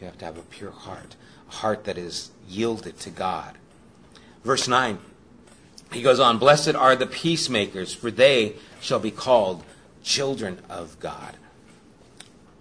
[0.00, 1.16] You have to have a pure heart,
[1.48, 3.58] a heart that is yielded to God.
[4.44, 4.98] Verse 9,
[5.92, 9.64] he goes on Blessed are the peacemakers, for they shall be called
[10.04, 11.36] children of God.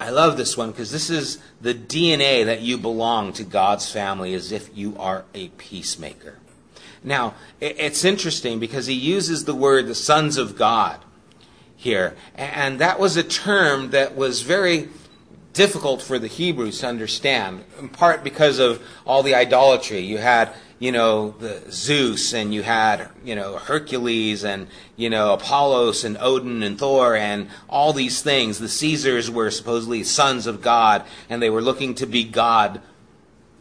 [0.04, 4.34] I love this one because this is the DNA that you belong to God's family
[4.34, 6.40] as if you are a peacemaker.
[7.06, 11.00] Now, it's interesting because he uses the word the sons of God
[11.78, 12.18] here.
[12.36, 14.90] And that was a term that was very
[15.54, 20.00] difficult for the Hebrews to understand, in part because of all the idolatry.
[20.00, 25.34] You had, you know, the Zeus and you had, you know, Hercules and, you know,
[25.34, 28.60] Apollos and Odin and Thor and all these things.
[28.60, 32.82] The Caesars were supposedly sons of God and they were looking to be God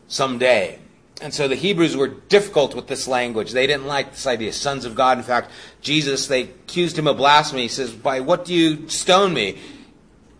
[0.09, 0.78] someday.
[1.20, 3.53] And so the Hebrews were difficult with this language.
[3.53, 5.18] They didn't like this idea, sons of God.
[5.18, 7.62] In fact, Jesus, they accused him of blasphemy.
[7.62, 9.59] He says, By what do you stone me?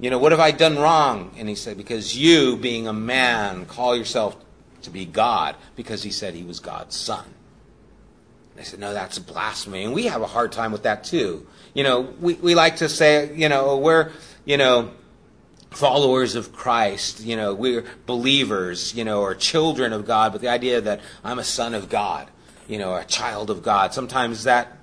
[0.03, 1.31] You know, what have I done wrong?
[1.39, 4.37] And he said, Because you, being a man, call yourself
[4.83, 7.25] to be God, because he said he was God's son.
[8.57, 9.85] They said, No, that's blasphemy.
[9.85, 11.47] And we have a hard time with that too.
[11.73, 14.11] You know, we, we like to say, you know, we're,
[14.45, 14.91] you know,
[15.71, 20.49] followers of Christ, you know, we're believers, you know, or children of God, but the
[20.49, 22.29] idea that I'm a son of God,
[22.67, 24.79] you know, a child of God, sometimes that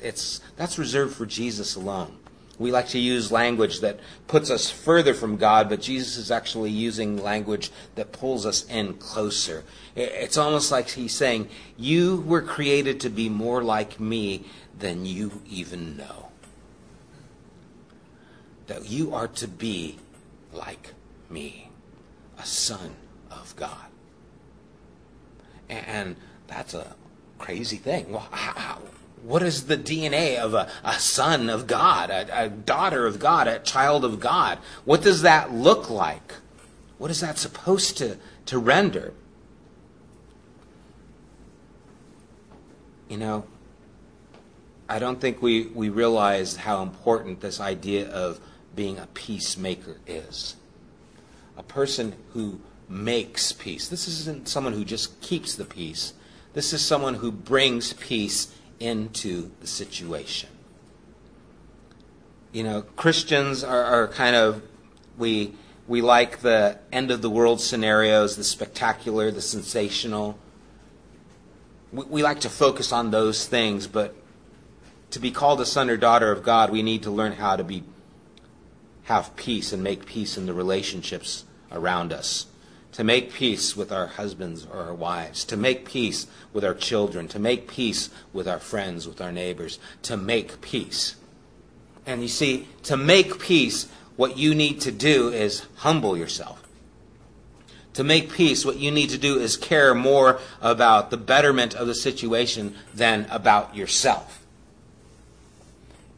[0.00, 2.18] it's that's reserved for Jesus alone.
[2.58, 3.98] We like to use language that
[4.28, 8.94] puts us further from God, but Jesus is actually using language that pulls us in
[8.94, 9.64] closer.
[9.96, 14.44] It's almost like he's saying, You were created to be more like me
[14.78, 16.28] than you even know.
[18.68, 19.98] That you are to be
[20.52, 20.94] like
[21.28, 21.70] me,
[22.38, 22.94] a son
[23.30, 23.86] of God.
[25.68, 26.94] And that's a
[27.38, 28.12] crazy thing.
[28.12, 28.80] Well, how,
[29.24, 33.48] what is the DNA of a, a son of God, a, a daughter of God,
[33.48, 34.58] a child of God?
[34.84, 36.34] What does that look like?
[36.98, 39.14] What is that supposed to, to render?
[43.08, 43.44] You know,
[44.88, 48.40] I don't think we, we realize how important this idea of
[48.76, 50.56] being a peacemaker is.
[51.56, 53.88] A person who makes peace.
[53.88, 56.12] This isn't someone who just keeps the peace.
[56.52, 60.48] This is someone who brings peace into the situation.
[62.52, 64.62] You know, Christians are, are kind of,
[65.18, 65.54] we,
[65.88, 70.38] we like the end of the world scenarios, the spectacular, the sensational.
[71.92, 74.14] We, we like to focus on those things, but
[75.10, 77.64] to be called a son or daughter of God, we need to learn how to
[77.64, 77.84] be
[79.04, 82.46] have peace and make peace in the relationships around us.
[82.94, 87.26] To make peace with our husbands or our wives, to make peace with our children,
[87.28, 91.16] to make peace with our friends, with our neighbors, to make peace.
[92.06, 96.62] And you see, to make peace, what you need to do is humble yourself.
[97.94, 101.86] To make peace, what you need to do is care more about the betterment of
[101.86, 104.44] the situation than about yourself.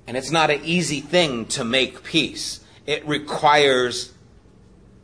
[0.07, 2.61] And it's not an easy thing to make peace.
[2.87, 4.13] It requires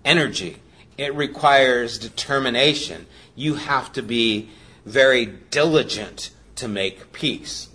[0.05, 0.62] energy.
[0.99, 3.07] It requires determination.
[3.34, 4.51] You have to be
[4.84, 7.68] very diligent to make peace.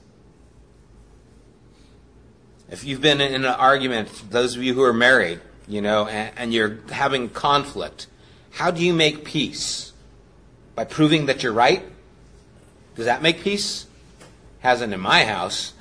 [2.69, 6.31] If you've been in an argument, those of you who are married, you know, and,
[6.37, 8.07] and you're having conflict,
[8.51, 9.93] how do you make peace?
[10.75, 11.83] By proving that you're right?
[12.95, 13.85] Does that make peace?
[14.59, 15.73] Hasn't in my house.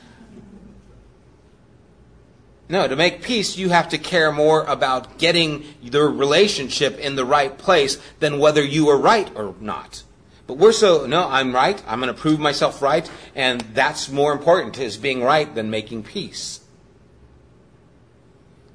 [2.69, 7.25] No, to make peace, you have to care more about getting the relationship in the
[7.25, 10.03] right place than whether you are right or not.
[10.49, 11.81] But we're so, no, I'm right.
[11.87, 13.09] I'm going to prove myself right.
[13.35, 16.61] And that's more important is being right than making peace.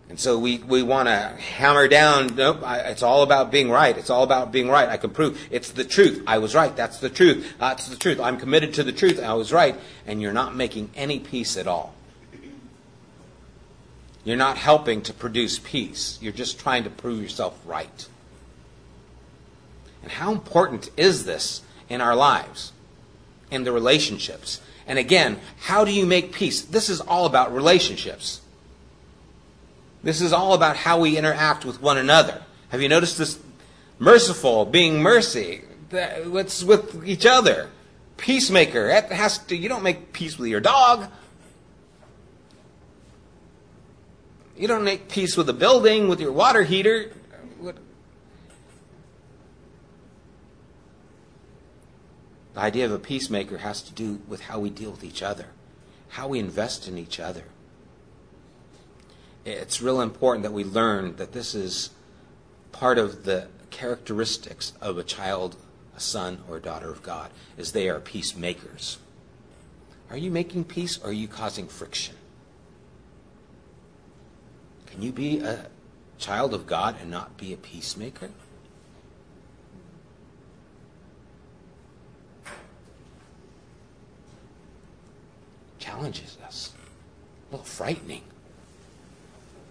[0.10, 3.98] And so we, we want to hammer down, nope, I, it's all about being right.
[3.98, 4.90] It's all about being right.
[4.90, 6.22] I can prove it's the truth.
[6.28, 6.76] I was right.
[6.76, 7.54] That's the truth.
[7.60, 8.20] That's the truth.
[8.20, 9.24] I'm committed to the truth.
[9.24, 9.80] I was right.
[10.06, 11.94] And you're not making any peace at all.
[14.24, 16.20] You're not helping to produce peace.
[16.22, 18.08] You're just trying to prove yourself right.
[20.04, 22.72] And how important is this in our lives,
[23.50, 24.62] in the relationships?
[24.88, 26.62] And again, how do you make peace?
[26.62, 28.42] This is all about relationships.
[30.04, 32.42] This is all about how we interact with one another.
[32.70, 33.40] Have you noticed this?
[34.00, 35.62] Merciful, being mercy.
[36.26, 37.70] What's with each other?
[38.18, 38.90] Peacemaker.
[38.90, 41.08] It has to, you don't make peace with your dog.
[44.62, 47.12] You don't make peace with a building, with your water heater.
[52.54, 55.48] The idea of a peacemaker has to do with how we deal with each other,
[56.10, 57.46] how we invest in each other.
[59.46, 61.90] It's real important that we learn that this is
[62.72, 65.56] part of the characteristics of a child,
[65.98, 69.00] a son, or a daughter of God, is they are peacemakers.
[70.12, 72.16] Are you making peace or are you causing friction?
[74.92, 75.68] Can you be a
[76.20, 78.30] child of God and not be a peacemaker?
[85.80, 86.74] Challenges us.
[87.50, 88.24] A little frightening.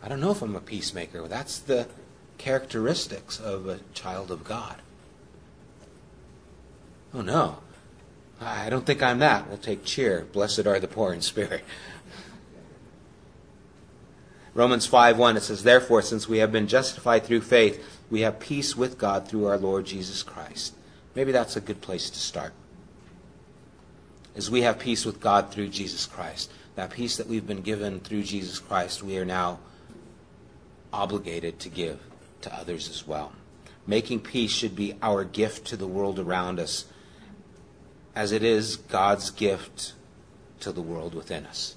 [0.03, 1.29] I don't know if I'm a peacemaker.
[1.29, 1.87] That's the
[2.39, 4.77] characteristics of a child of God.
[7.13, 7.59] Oh no.
[8.41, 9.49] I don't think I'm that.
[9.49, 10.27] We'll take cheer.
[10.33, 11.63] Blessed are the poor in spirit.
[14.55, 18.41] Romans 5 1, it says, Therefore, since we have been justified through faith, we have
[18.41, 20.75] peace with God through our Lord Jesus Christ.
[21.15, 22.53] Maybe that's a good place to start.
[24.35, 26.51] As we have peace with God through Jesus Christ.
[26.77, 29.59] That peace that we've been given through Jesus Christ, we are now
[30.93, 32.01] obligated to give
[32.43, 33.33] to others as well.
[33.87, 36.87] Making peace should be our gift to the world around us,
[38.15, 39.95] as it is God's gift
[40.61, 41.77] to the world within us.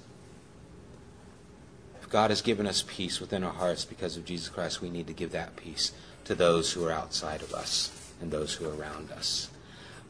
[2.14, 5.12] God has given us peace within our hearts because of Jesus Christ, we need to
[5.12, 5.90] give that peace
[6.26, 7.90] to those who are outside of us
[8.20, 9.50] and those who are around us.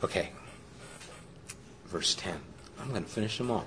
[0.02, 0.28] Okay.
[1.86, 2.38] Verse 10.
[2.78, 3.66] I'm going to finish them all.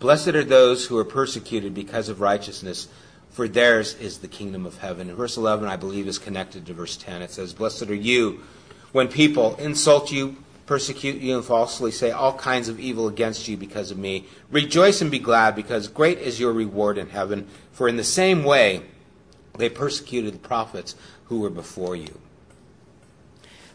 [0.00, 2.88] Blessed are those who are persecuted because of righteousness,
[3.30, 5.08] for theirs is the kingdom of heaven.
[5.08, 7.22] And verse 11, I believe, is connected to verse 10.
[7.22, 8.42] It says, Blessed are you
[8.92, 10.36] when people insult you,
[10.66, 14.26] persecute you and falsely say all kinds of evil against you because of me.
[14.50, 17.46] Rejoice and be glad, because great is your reward in heaven.
[17.72, 18.82] For in the same way
[19.56, 20.96] they persecuted the prophets
[21.26, 22.20] who were before you.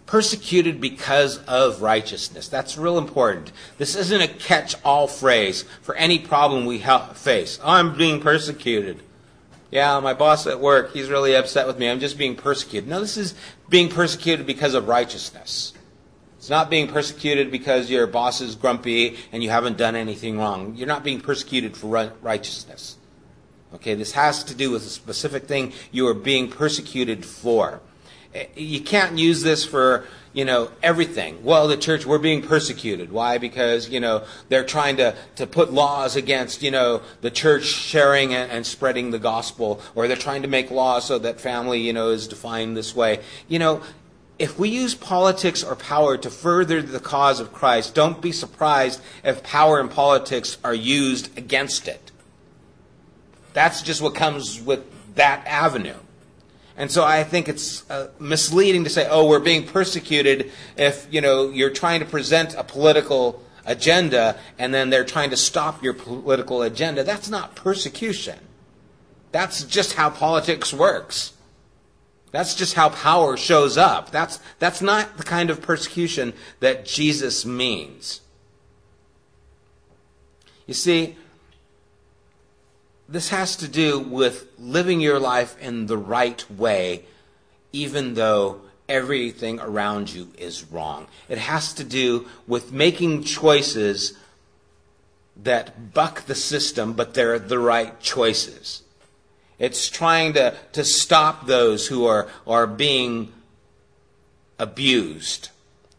[0.06, 2.50] Persecuted because of righteousness.
[2.50, 3.54] That's real important.
[3.78, 6.84] This isn't a catch all phrase for any problem we
[7.14, 7.60] face.
[7.64, 9.02] Oh, I'm being persecuted.
[9.72, 11.89] Yeah, my boss at work, he's really upset with me.
[11.89, 12.89] I'm just being persecuted.
[12.89, 13.34] No, this is
[13.70, 15.72] being persecuted because of righteousness.
[16.42, 20.74] It's not being persecuted because your boss is grumpy and you haven't done anything wrong.
[20.76, 22.98] You're not being persecuted for righteousness.
[23.76, 27.80] Okay, this has to do with a specific thing you are being persecuted for.
[28.34, 31.44] Eh, you can't use this for, you know, everything.
[31.44, 33.12] Well, the church, we're being persecuted.
[33.12, 33.38] Why?
[33.38, 38.34] Because, you know, they're trying to, to put laws against, you know, the church sharing
[38.34, 41.94] and, and spreading the gospel, or they're trying to make laws so that family, you
[41.94, 43.20] know, is defined this way.
[43.48, 43.84] You know,
[44.42, 49.00] if we use politics or power to further the cause of Christ, don't be surprised
[49.24, 52.12] if power and politics are used against it.
[53.54, 54.84] That's just what comes with
[55.14, 56.00] that avenue.
[56.76, 61.22] And so I think it's uh, misleading to say, oh, we're being persecuted if, you
[61.22, 65.94] know, you're trying to present a political agenda and then they're trying to stop your
[65.94, 67.04] political agenda.
[67.04, 68.39] That's not persecution.
[69.32, 71.34] That's just how politics works.
[72.32, 74.12] That's just how power shows up.
[74.12, 78.22] That's, that's not the kind of persecution that Jesus means.
[80.66, 81.18] You see,
[83.10, 87.04] this has to do with living your life in the right way,
[87.74, 91.08] even though everything around you is wrong.
[91.28, 94.18] It has to do with making choices
[95.44, 98.84] that buck the system, but they're the right choices.
[99.62, 103.32] It's trying to, to stop those who are, are being
[104.57, 105.49] abused.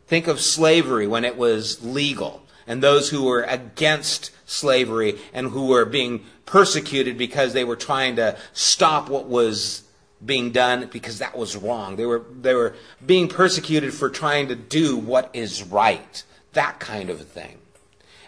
[0.08, 5.68] Think of slavery when it was legal, and those who were against slavery and who
[5.68, 9.84] were being persecuted because they were trying to stop what was
[10.26, 11.94] being done because that was wrong.
[11.94, 12.74] They were, they were
[13.06, 16.24] being persecuted for trying to do what is right.
[16.54, 17.58] That kind of a thing.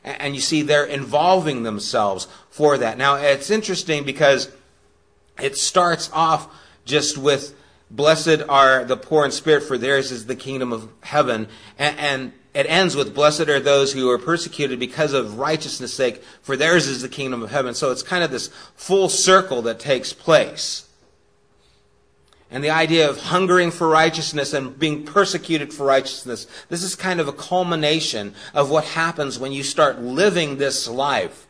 [0.05, 2.99] And, and you see, they're involving themselves for that.
[2.99, 4.49] Now, it's interesting because
[5.41, 6.49] it starts off
[6.85, 7.55] just with
[7.91, 11.49] blessed are the poor in spirit for theirs is the kingdom of heaven.
[11.79, 16.23] And, and, it ends with blessed are those who are persecuted because of righteousness sake
[16.41, 17.75] for theirs is the kingdom of heaven.
[17.75, 20.89] So it's kind of this full circle that takes place.
[22.53, 27.19] And the idea of hungering for righteousness and being persecuted for righteousness this is kind
[27.19, 31.44] of a culmination of what happens when you start living this life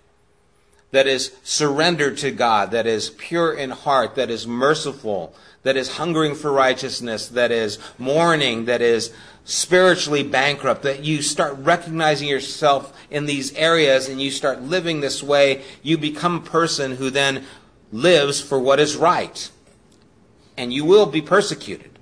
[0.95, 5.35] that is surrendered to God, that is pure in heart, that is merciful,
[5.65, 9.13] that is hungering for righteousness, that is mourning, that is
[9.45, 15.21] spiritually bankrupt, that you start recognizing yourself in these areas and you start living this
[15.21, 17.45] way, you become a person who then
[17.91, 19.51] lives for what is right.
[20.57, 21.99] And you will be persecuted.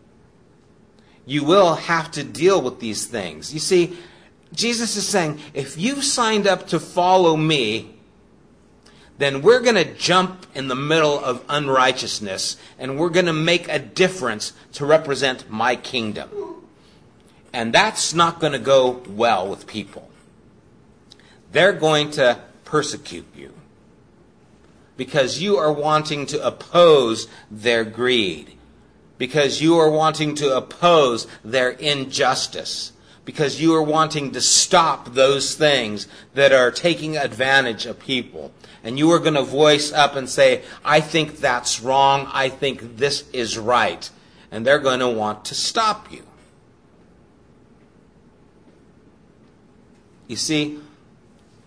[1.24, 3.54] You will have to deal with these things.
[3.54, 3.96] You see,
[4.52, 7.94] Jesus is saying, if you've signed up to follow me,
[9.22, 13.68] then we're going to jump in the middle of unrighteousness and we're going to make
[13.68, 16.30] a difference to represent my kingdom.
[17.52, 20.10] And that's not going to go well with people.
[21.52, 23.52] They're going to persecute you
[24.96, 28.56] because you are wanting to oppose their greed,
[29.18, 32.92] because you are wanting to oppose their injustice
[33.24, 38.52] because you are wanting to stop those things that are taking advantage of people.
[38.84, 42.28] And you are going to voice up and say, I think that's wrong.
[42.32, 44.08] I think this is right.
[44.50, 46.24] And they're going to want to stop you.
[50.26, 50.80] You see,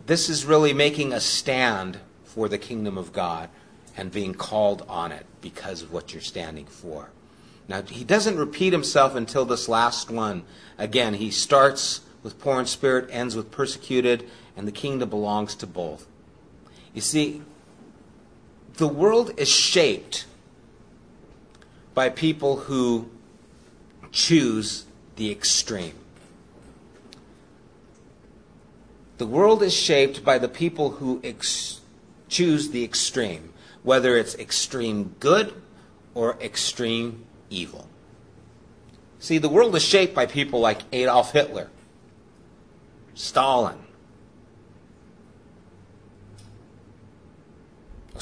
[0.06, 3.50] this is really making a stand for the kingdom of God
[3.96, 7.10] and being called on it because of what you're standing for.
[7.68, 10.44] Now, he doesn't repeat himself until this last one.
[10.78, 15.68] Again, he starts with poor in spirit, ends with persecuted, and the kingdom belongs to
[15.68, 16.08] both.
[16.96, 17.42] You see,
[18.78, 20.26] the world is shaped
[21.94, 23.10] by people who
[24.14, 24.86] choose
[25.18, 25.96] the extreme.
[29.18, 31.82] The world is shaped by the people who ex-
[32.30, 35.54] choose the extreme, whether it's extreme good
[36.14, 37.90] or extreme evil.
[39.20, 41.70] See, the world is shaped by people like Adolf Hitler,
[43.16, 43.80] Stalin,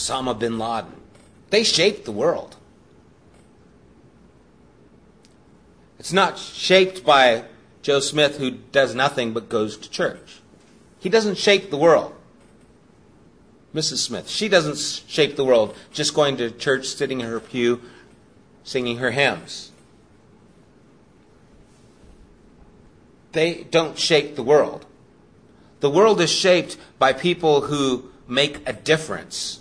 [0.03, 0.93] Osama bin Laden.
[1.49, 2.57] They shaped the world.
[5.97, 7.45] It's not shaped by
[7.81, 10.41] Joe Smith, who does nothing but goes to church.
[10.99, 12.13] He doesn't shape the world.
[13.73, 13.97] Mrs.
[13.97, 14.77] Smith, she doesn't
[15.07, 17.81] shape the world just going to church, sitting in her pew,
[18.63, 19.71] singing her hymns.
[23.31, 24.85] They don't shape the world.
[25.79, 29.59] The world is shaped by people who make a difference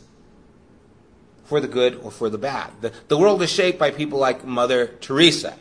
[1.45, 2.71] for the good or for the bad.
[2.81, 5.57] The, the world is shaped by people like Mother Teresa.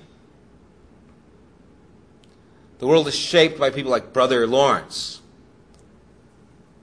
[2.80, 5.22] The world is shaped by people like Brother Lawrence.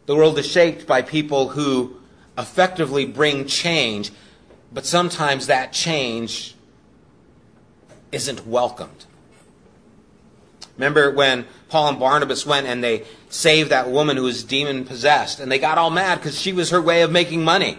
[0.07, 1.97] The world is shaped by people who
[2.37, 4.13] effectively bring change
[4.73, 6.55] but sometimes that change
[8.13, 9.07] isn't welcomed.
[10.77, 15.41] Remember when Paul and Barnabas went and they saved that woman who was demon possessed,
[15.41, 17.79] and they got all mad because she was her way of making money.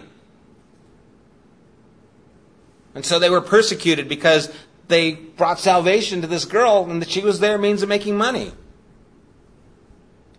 [2.94, 4.52] And so they were persecuted because
[4.88, 8.52] they brought salvation to this girl and that she was their means of making money.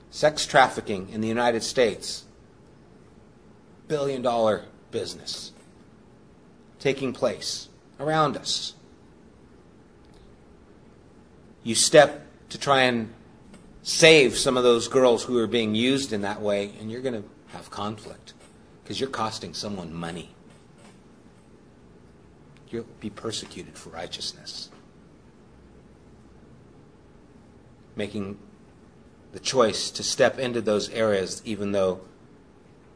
[0.09, 2.25] Sex trafficking in the United States,
[3.87, 5.53] billion dollar business
[6.79, 8.73] taking place around us.
[11.63, 13.13] You step to try and
[13.83, 17.21] save some of those girls who are being used in that way, and you're going
[17.21, 18.33] to have conflict
[18.83, 20.31] because you're costing someone money.
[22.71, 24.69] You'll be persecuted for righteousness.
[27.95, 28.39] Making
[29.33, 32.01] the choice to step into those areas, even though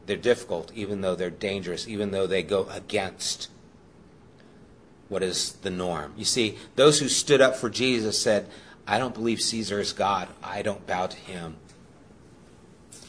[0.06, 3.50] they're difficult, even though they're dangerous, even though they go against
[5.08, 6.12] what is the norm.
[6.16, 8.48] You see, those who stood up for Jesus said,
[8.86, 10.28] I don't believe Caesar is God.
[10.42, 11.56] I don't bow to him.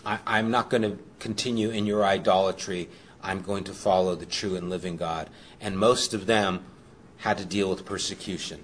[0.06, 2.90] I, am not going to continue in your idolatry.
[3.28, 5.30] I'm going to follow the true and living God.
[5.60, 6.64] And most of them
[7.18, 8.64] had to deal with persecution,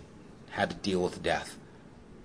[0.52, 1.58] had to deal with death.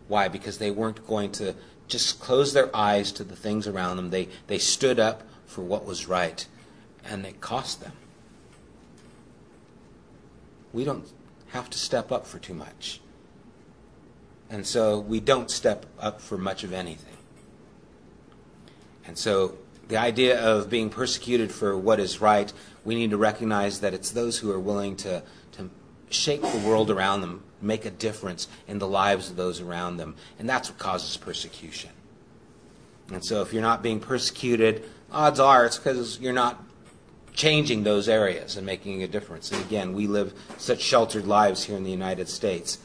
[0.06, 0.28] Why?
[0.28, 1.56] Because they weren't going to
[1.88, 4.10] just close their eyes to the things around them.
[4.10, 6.46] They, they stood up for what was right,
[7.04, 7.92] and it cost them.
[10.72, 11.10] We don't
[11.48, 13.00] have to step up for too much.
[14.48, 17.16] And so we don't step up for much of anything.
[19.06, 19.58] And so
[19.88, 22.52] the idea of being persecuted for what is right,
[22.84, 25.22] we need to recognize that it's those who are willing to,
[25.52, 25.70] to
[26.10, 30.14] shake the world around them, make a difference in the lives of those around them.
[30.38, 31.90] And that's what causes persecution.
[33.10, 36.62] And so if you're not being persecuted, odds are it's because you're not
[37.32, 39.50] changing those areas and making a difference.
[39.50, 42.78] And again, we live such sheltered lives here in the United States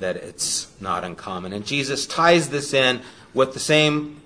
[0.00, 1.52] that it's not uncommon.
[1.52, 3.00] And Jesus ties this in
[3.32, 4.20] with the same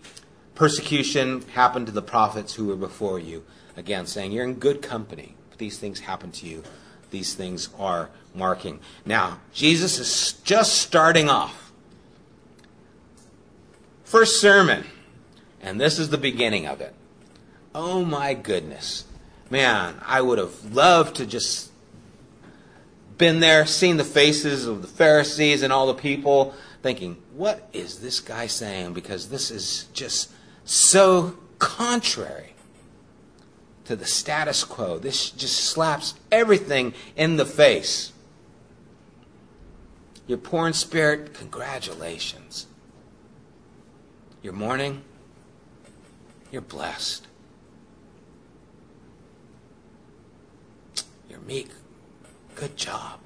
[0.55, 3.45] persecution happened to the prophets who were before you.
[3.77, 5.35] Again, saying you're in good company.
[5.51, 6.63] But These things happen to you.
[7.11, 8.81] These things are marking.
[9.05, 11.73] Now, Jesus is just starting off.
[14.05, 14.85] First sermon.
[15.61, 16.95] And this is the beginning of it.
[17.75, 19.05] Oh my goodness.
[19.51, 21.71] Man, I would have loved to just
[23.17, 28.01] been there, seen the faces of the Pharisees and all the people, thinking, what is
[28.01, 28.93] this guy saying?
[28.93, 30.31] Because this is just
[30.65, 32.55] so contrary
[33.85, 34.99] to the status quo.
[34.99, 38.13] This just slaps everything in the face.
[40.27, 42.67] You're poor in spirit, congratulations.
[44.43, 45.03] You're mourning,
[46.51, 47.27] you're blessed.
[51.29, 51.69] You're meek,
[52.55, 53.19] Good job.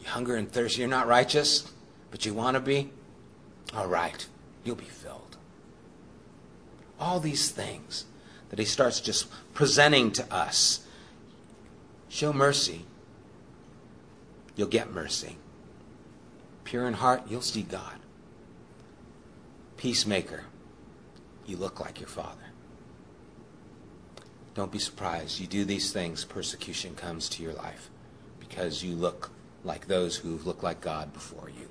[0.00, 0.78] You hunger and thirst.
[0.78, 1.70] You're not righteous,
[2.10, 2.90] but you want to be?
[3.74, 4.26] All right.
[4.64, 5.33] You'll be filled.
[6.98, 8.04] All these things
[8.50, 10.86] that he starts just presenting to us.
[12.08, 12.84] Show mercy.
[14.56, 15.36] You'll get mercy.
[16.64, 17.98] Pure in heart, you'll see God.
[19.76, 20.44] Peacemaker,
[21.46, 22.38] you look like your Father.
[24.54, 25.40] Don't be surprised.
[25.40, 27.90] You do these things, persecution comes to your life
[28.38, 29.30] because you look
[29.64, 31.68] like those who've looked like God before you.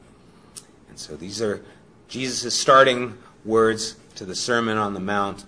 [0.89, 1.63] And so these are
[2.07, 5.45] Jesus' is starting words to the Sermon on the Mount,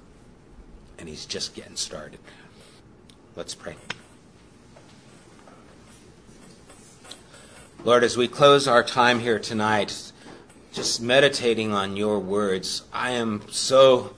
[0.98, 2.20] and he's just getting started.
[3.36, 3.76] Let's pray.
[7.84, 10.12] Lord, as we close our time here tonight,
[10.74, 14.16] just meditating on your words, I am so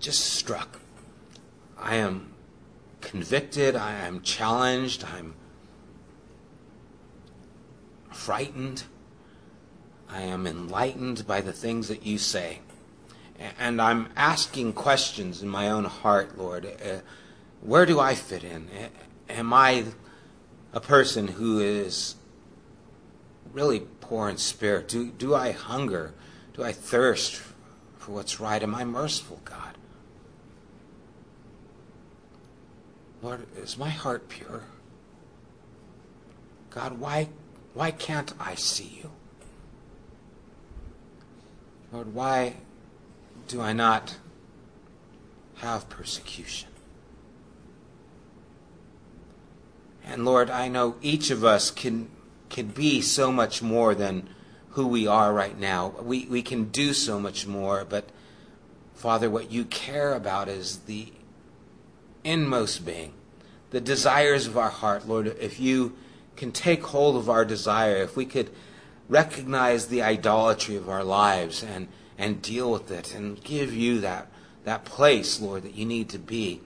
[0.00, 0.80] just struck.
[1.78, 2.32] I am
[3.00, 5.34] convicted, I am challenged, I'm
[8.10, 8.84] frightened,
[10.08, 12.60] I am enlightened by the things that you say.
[13.58, 16.66] And I'm asking questions in my own heart, Lord.
[16.66, 17.00] Uh,
[17.60, 18.68] where do I fit in?
[19.28, 19.84] Am I
[20.72, 22.16] a person who is
[23.52, 24.88] really poor in spirit?
[24.88, 26.14] Do, do I hunger?
[26.52, 27.42] Do I thirst
[27.98, 28.62] for what's right?
[28.62, 29.76] Am I merciful, God?
[33.22, 34.64] Lord, is my heart pure?
[36.68, 37.28] God, why,
[37.72, 39.10] why can't I see you?
[41.94, 42.56] Lord, why
[43.46, 44.16] do I not
[45.58, 46.68] have persecution?
[50.04, 52.10] And Lord, I know each of us can,
[52.50, 54.28] can be so much more than
[54.70, 55.94] who we are right now.
[56.02, 58.08] We, we can do so much more, but
[58.96, 61.12] Father, what you care about is the
[62.24, 63.12] inmost being,
[63.70, 65.94] the desires of our heart, Lord, if you
[66.34, 68.50] can take hold of our desire, if we could
[69.08, 71.88] recognize the idolatry of our lives and,
[72.18, 74.28] and deal with it and give you that,
[74.64, 76.60] that place, Lord, that you need to be,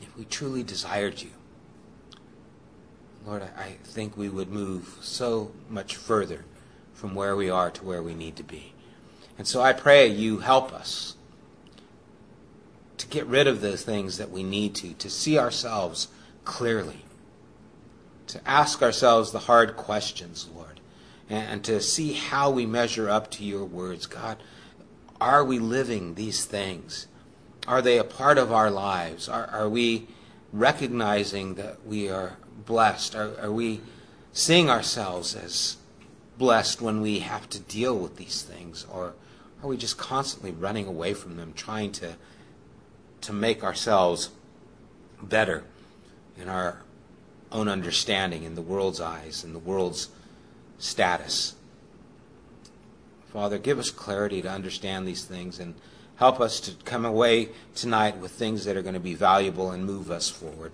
[0.00, 1.30] if we truly desired you,
[3.26, 6.44] Lord, I think we would move so much further
[6.94, 8.72] from where we are to where we need to be.
[9.36, 11.14] And so I pray you help us
[12.96, 16.08] to get rid of those things that we need to, to see ourselves
[16.44, 17.04] clearly,
[18.28, 20.67] to ask ourselves the hard questions, Lord,
[21.28, 24.06] and to see how we measure up to your words.
[24.06, 24.38] God,
[25.20, 27.06] are we living these things?
[27.66, 29.28] Are they a part of our lives?
[29.28, 30.06] Are, are we
[30.52, 33.14] recognizing that we are blessed?
[33.14, 33.80] Are, are we
[34.32, 35.76] seeing ourselves as
[36.38, 38.86] blessed when we have to deal with these things?
[38.90, 39.14] Or
[39.62, 42.14] are we just constantly running away from them, trying to,
[43.22, 44.30] to make ourselves
[45.20, 45.64] better
[46.40, 46.78] in our
[47.50, 50.08] own understanding, in the world's eyes, in the world's
[50.78, 51.54] status?
[53.32, 55.74] Father, give us clarity to understand these things and
[56.16, 59.84] help us to come away tonight with things that are going to be valuable and
[59.84, 60.72] move us forward.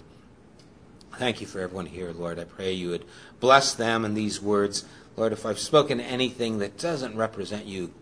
[1.18, 2.38] Thank you for everyone here, Lord.
[2.38, 3.04] I pray you would
[3.40, 4.84] bless them in these words.
[5.16, 7.92] Lord, if I've spoken anything that doesn't represent you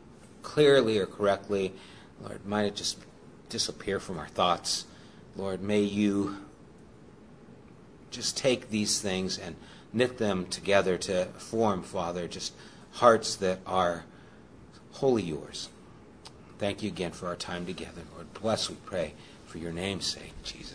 [0.42, 1.72] clearly or correctly,
[2.22, 2.98] Lord, might it just
[3.48, 4.86] disappear from our thoughts.
[5.36, 6.38] Lord, may you
[8.11, 9.57] just take these things and
[9.93, 12.53] knit them together to form, Father, just
[12.93, 14.05] hearts that are
[14.93, 15.68] wholly yours.
[16.59, 18.32] Thank you again for our time together, Lord.
[18.34, 19.14] Bless, we pray,
[19.47, 20.71] for your name's sake, Jesus.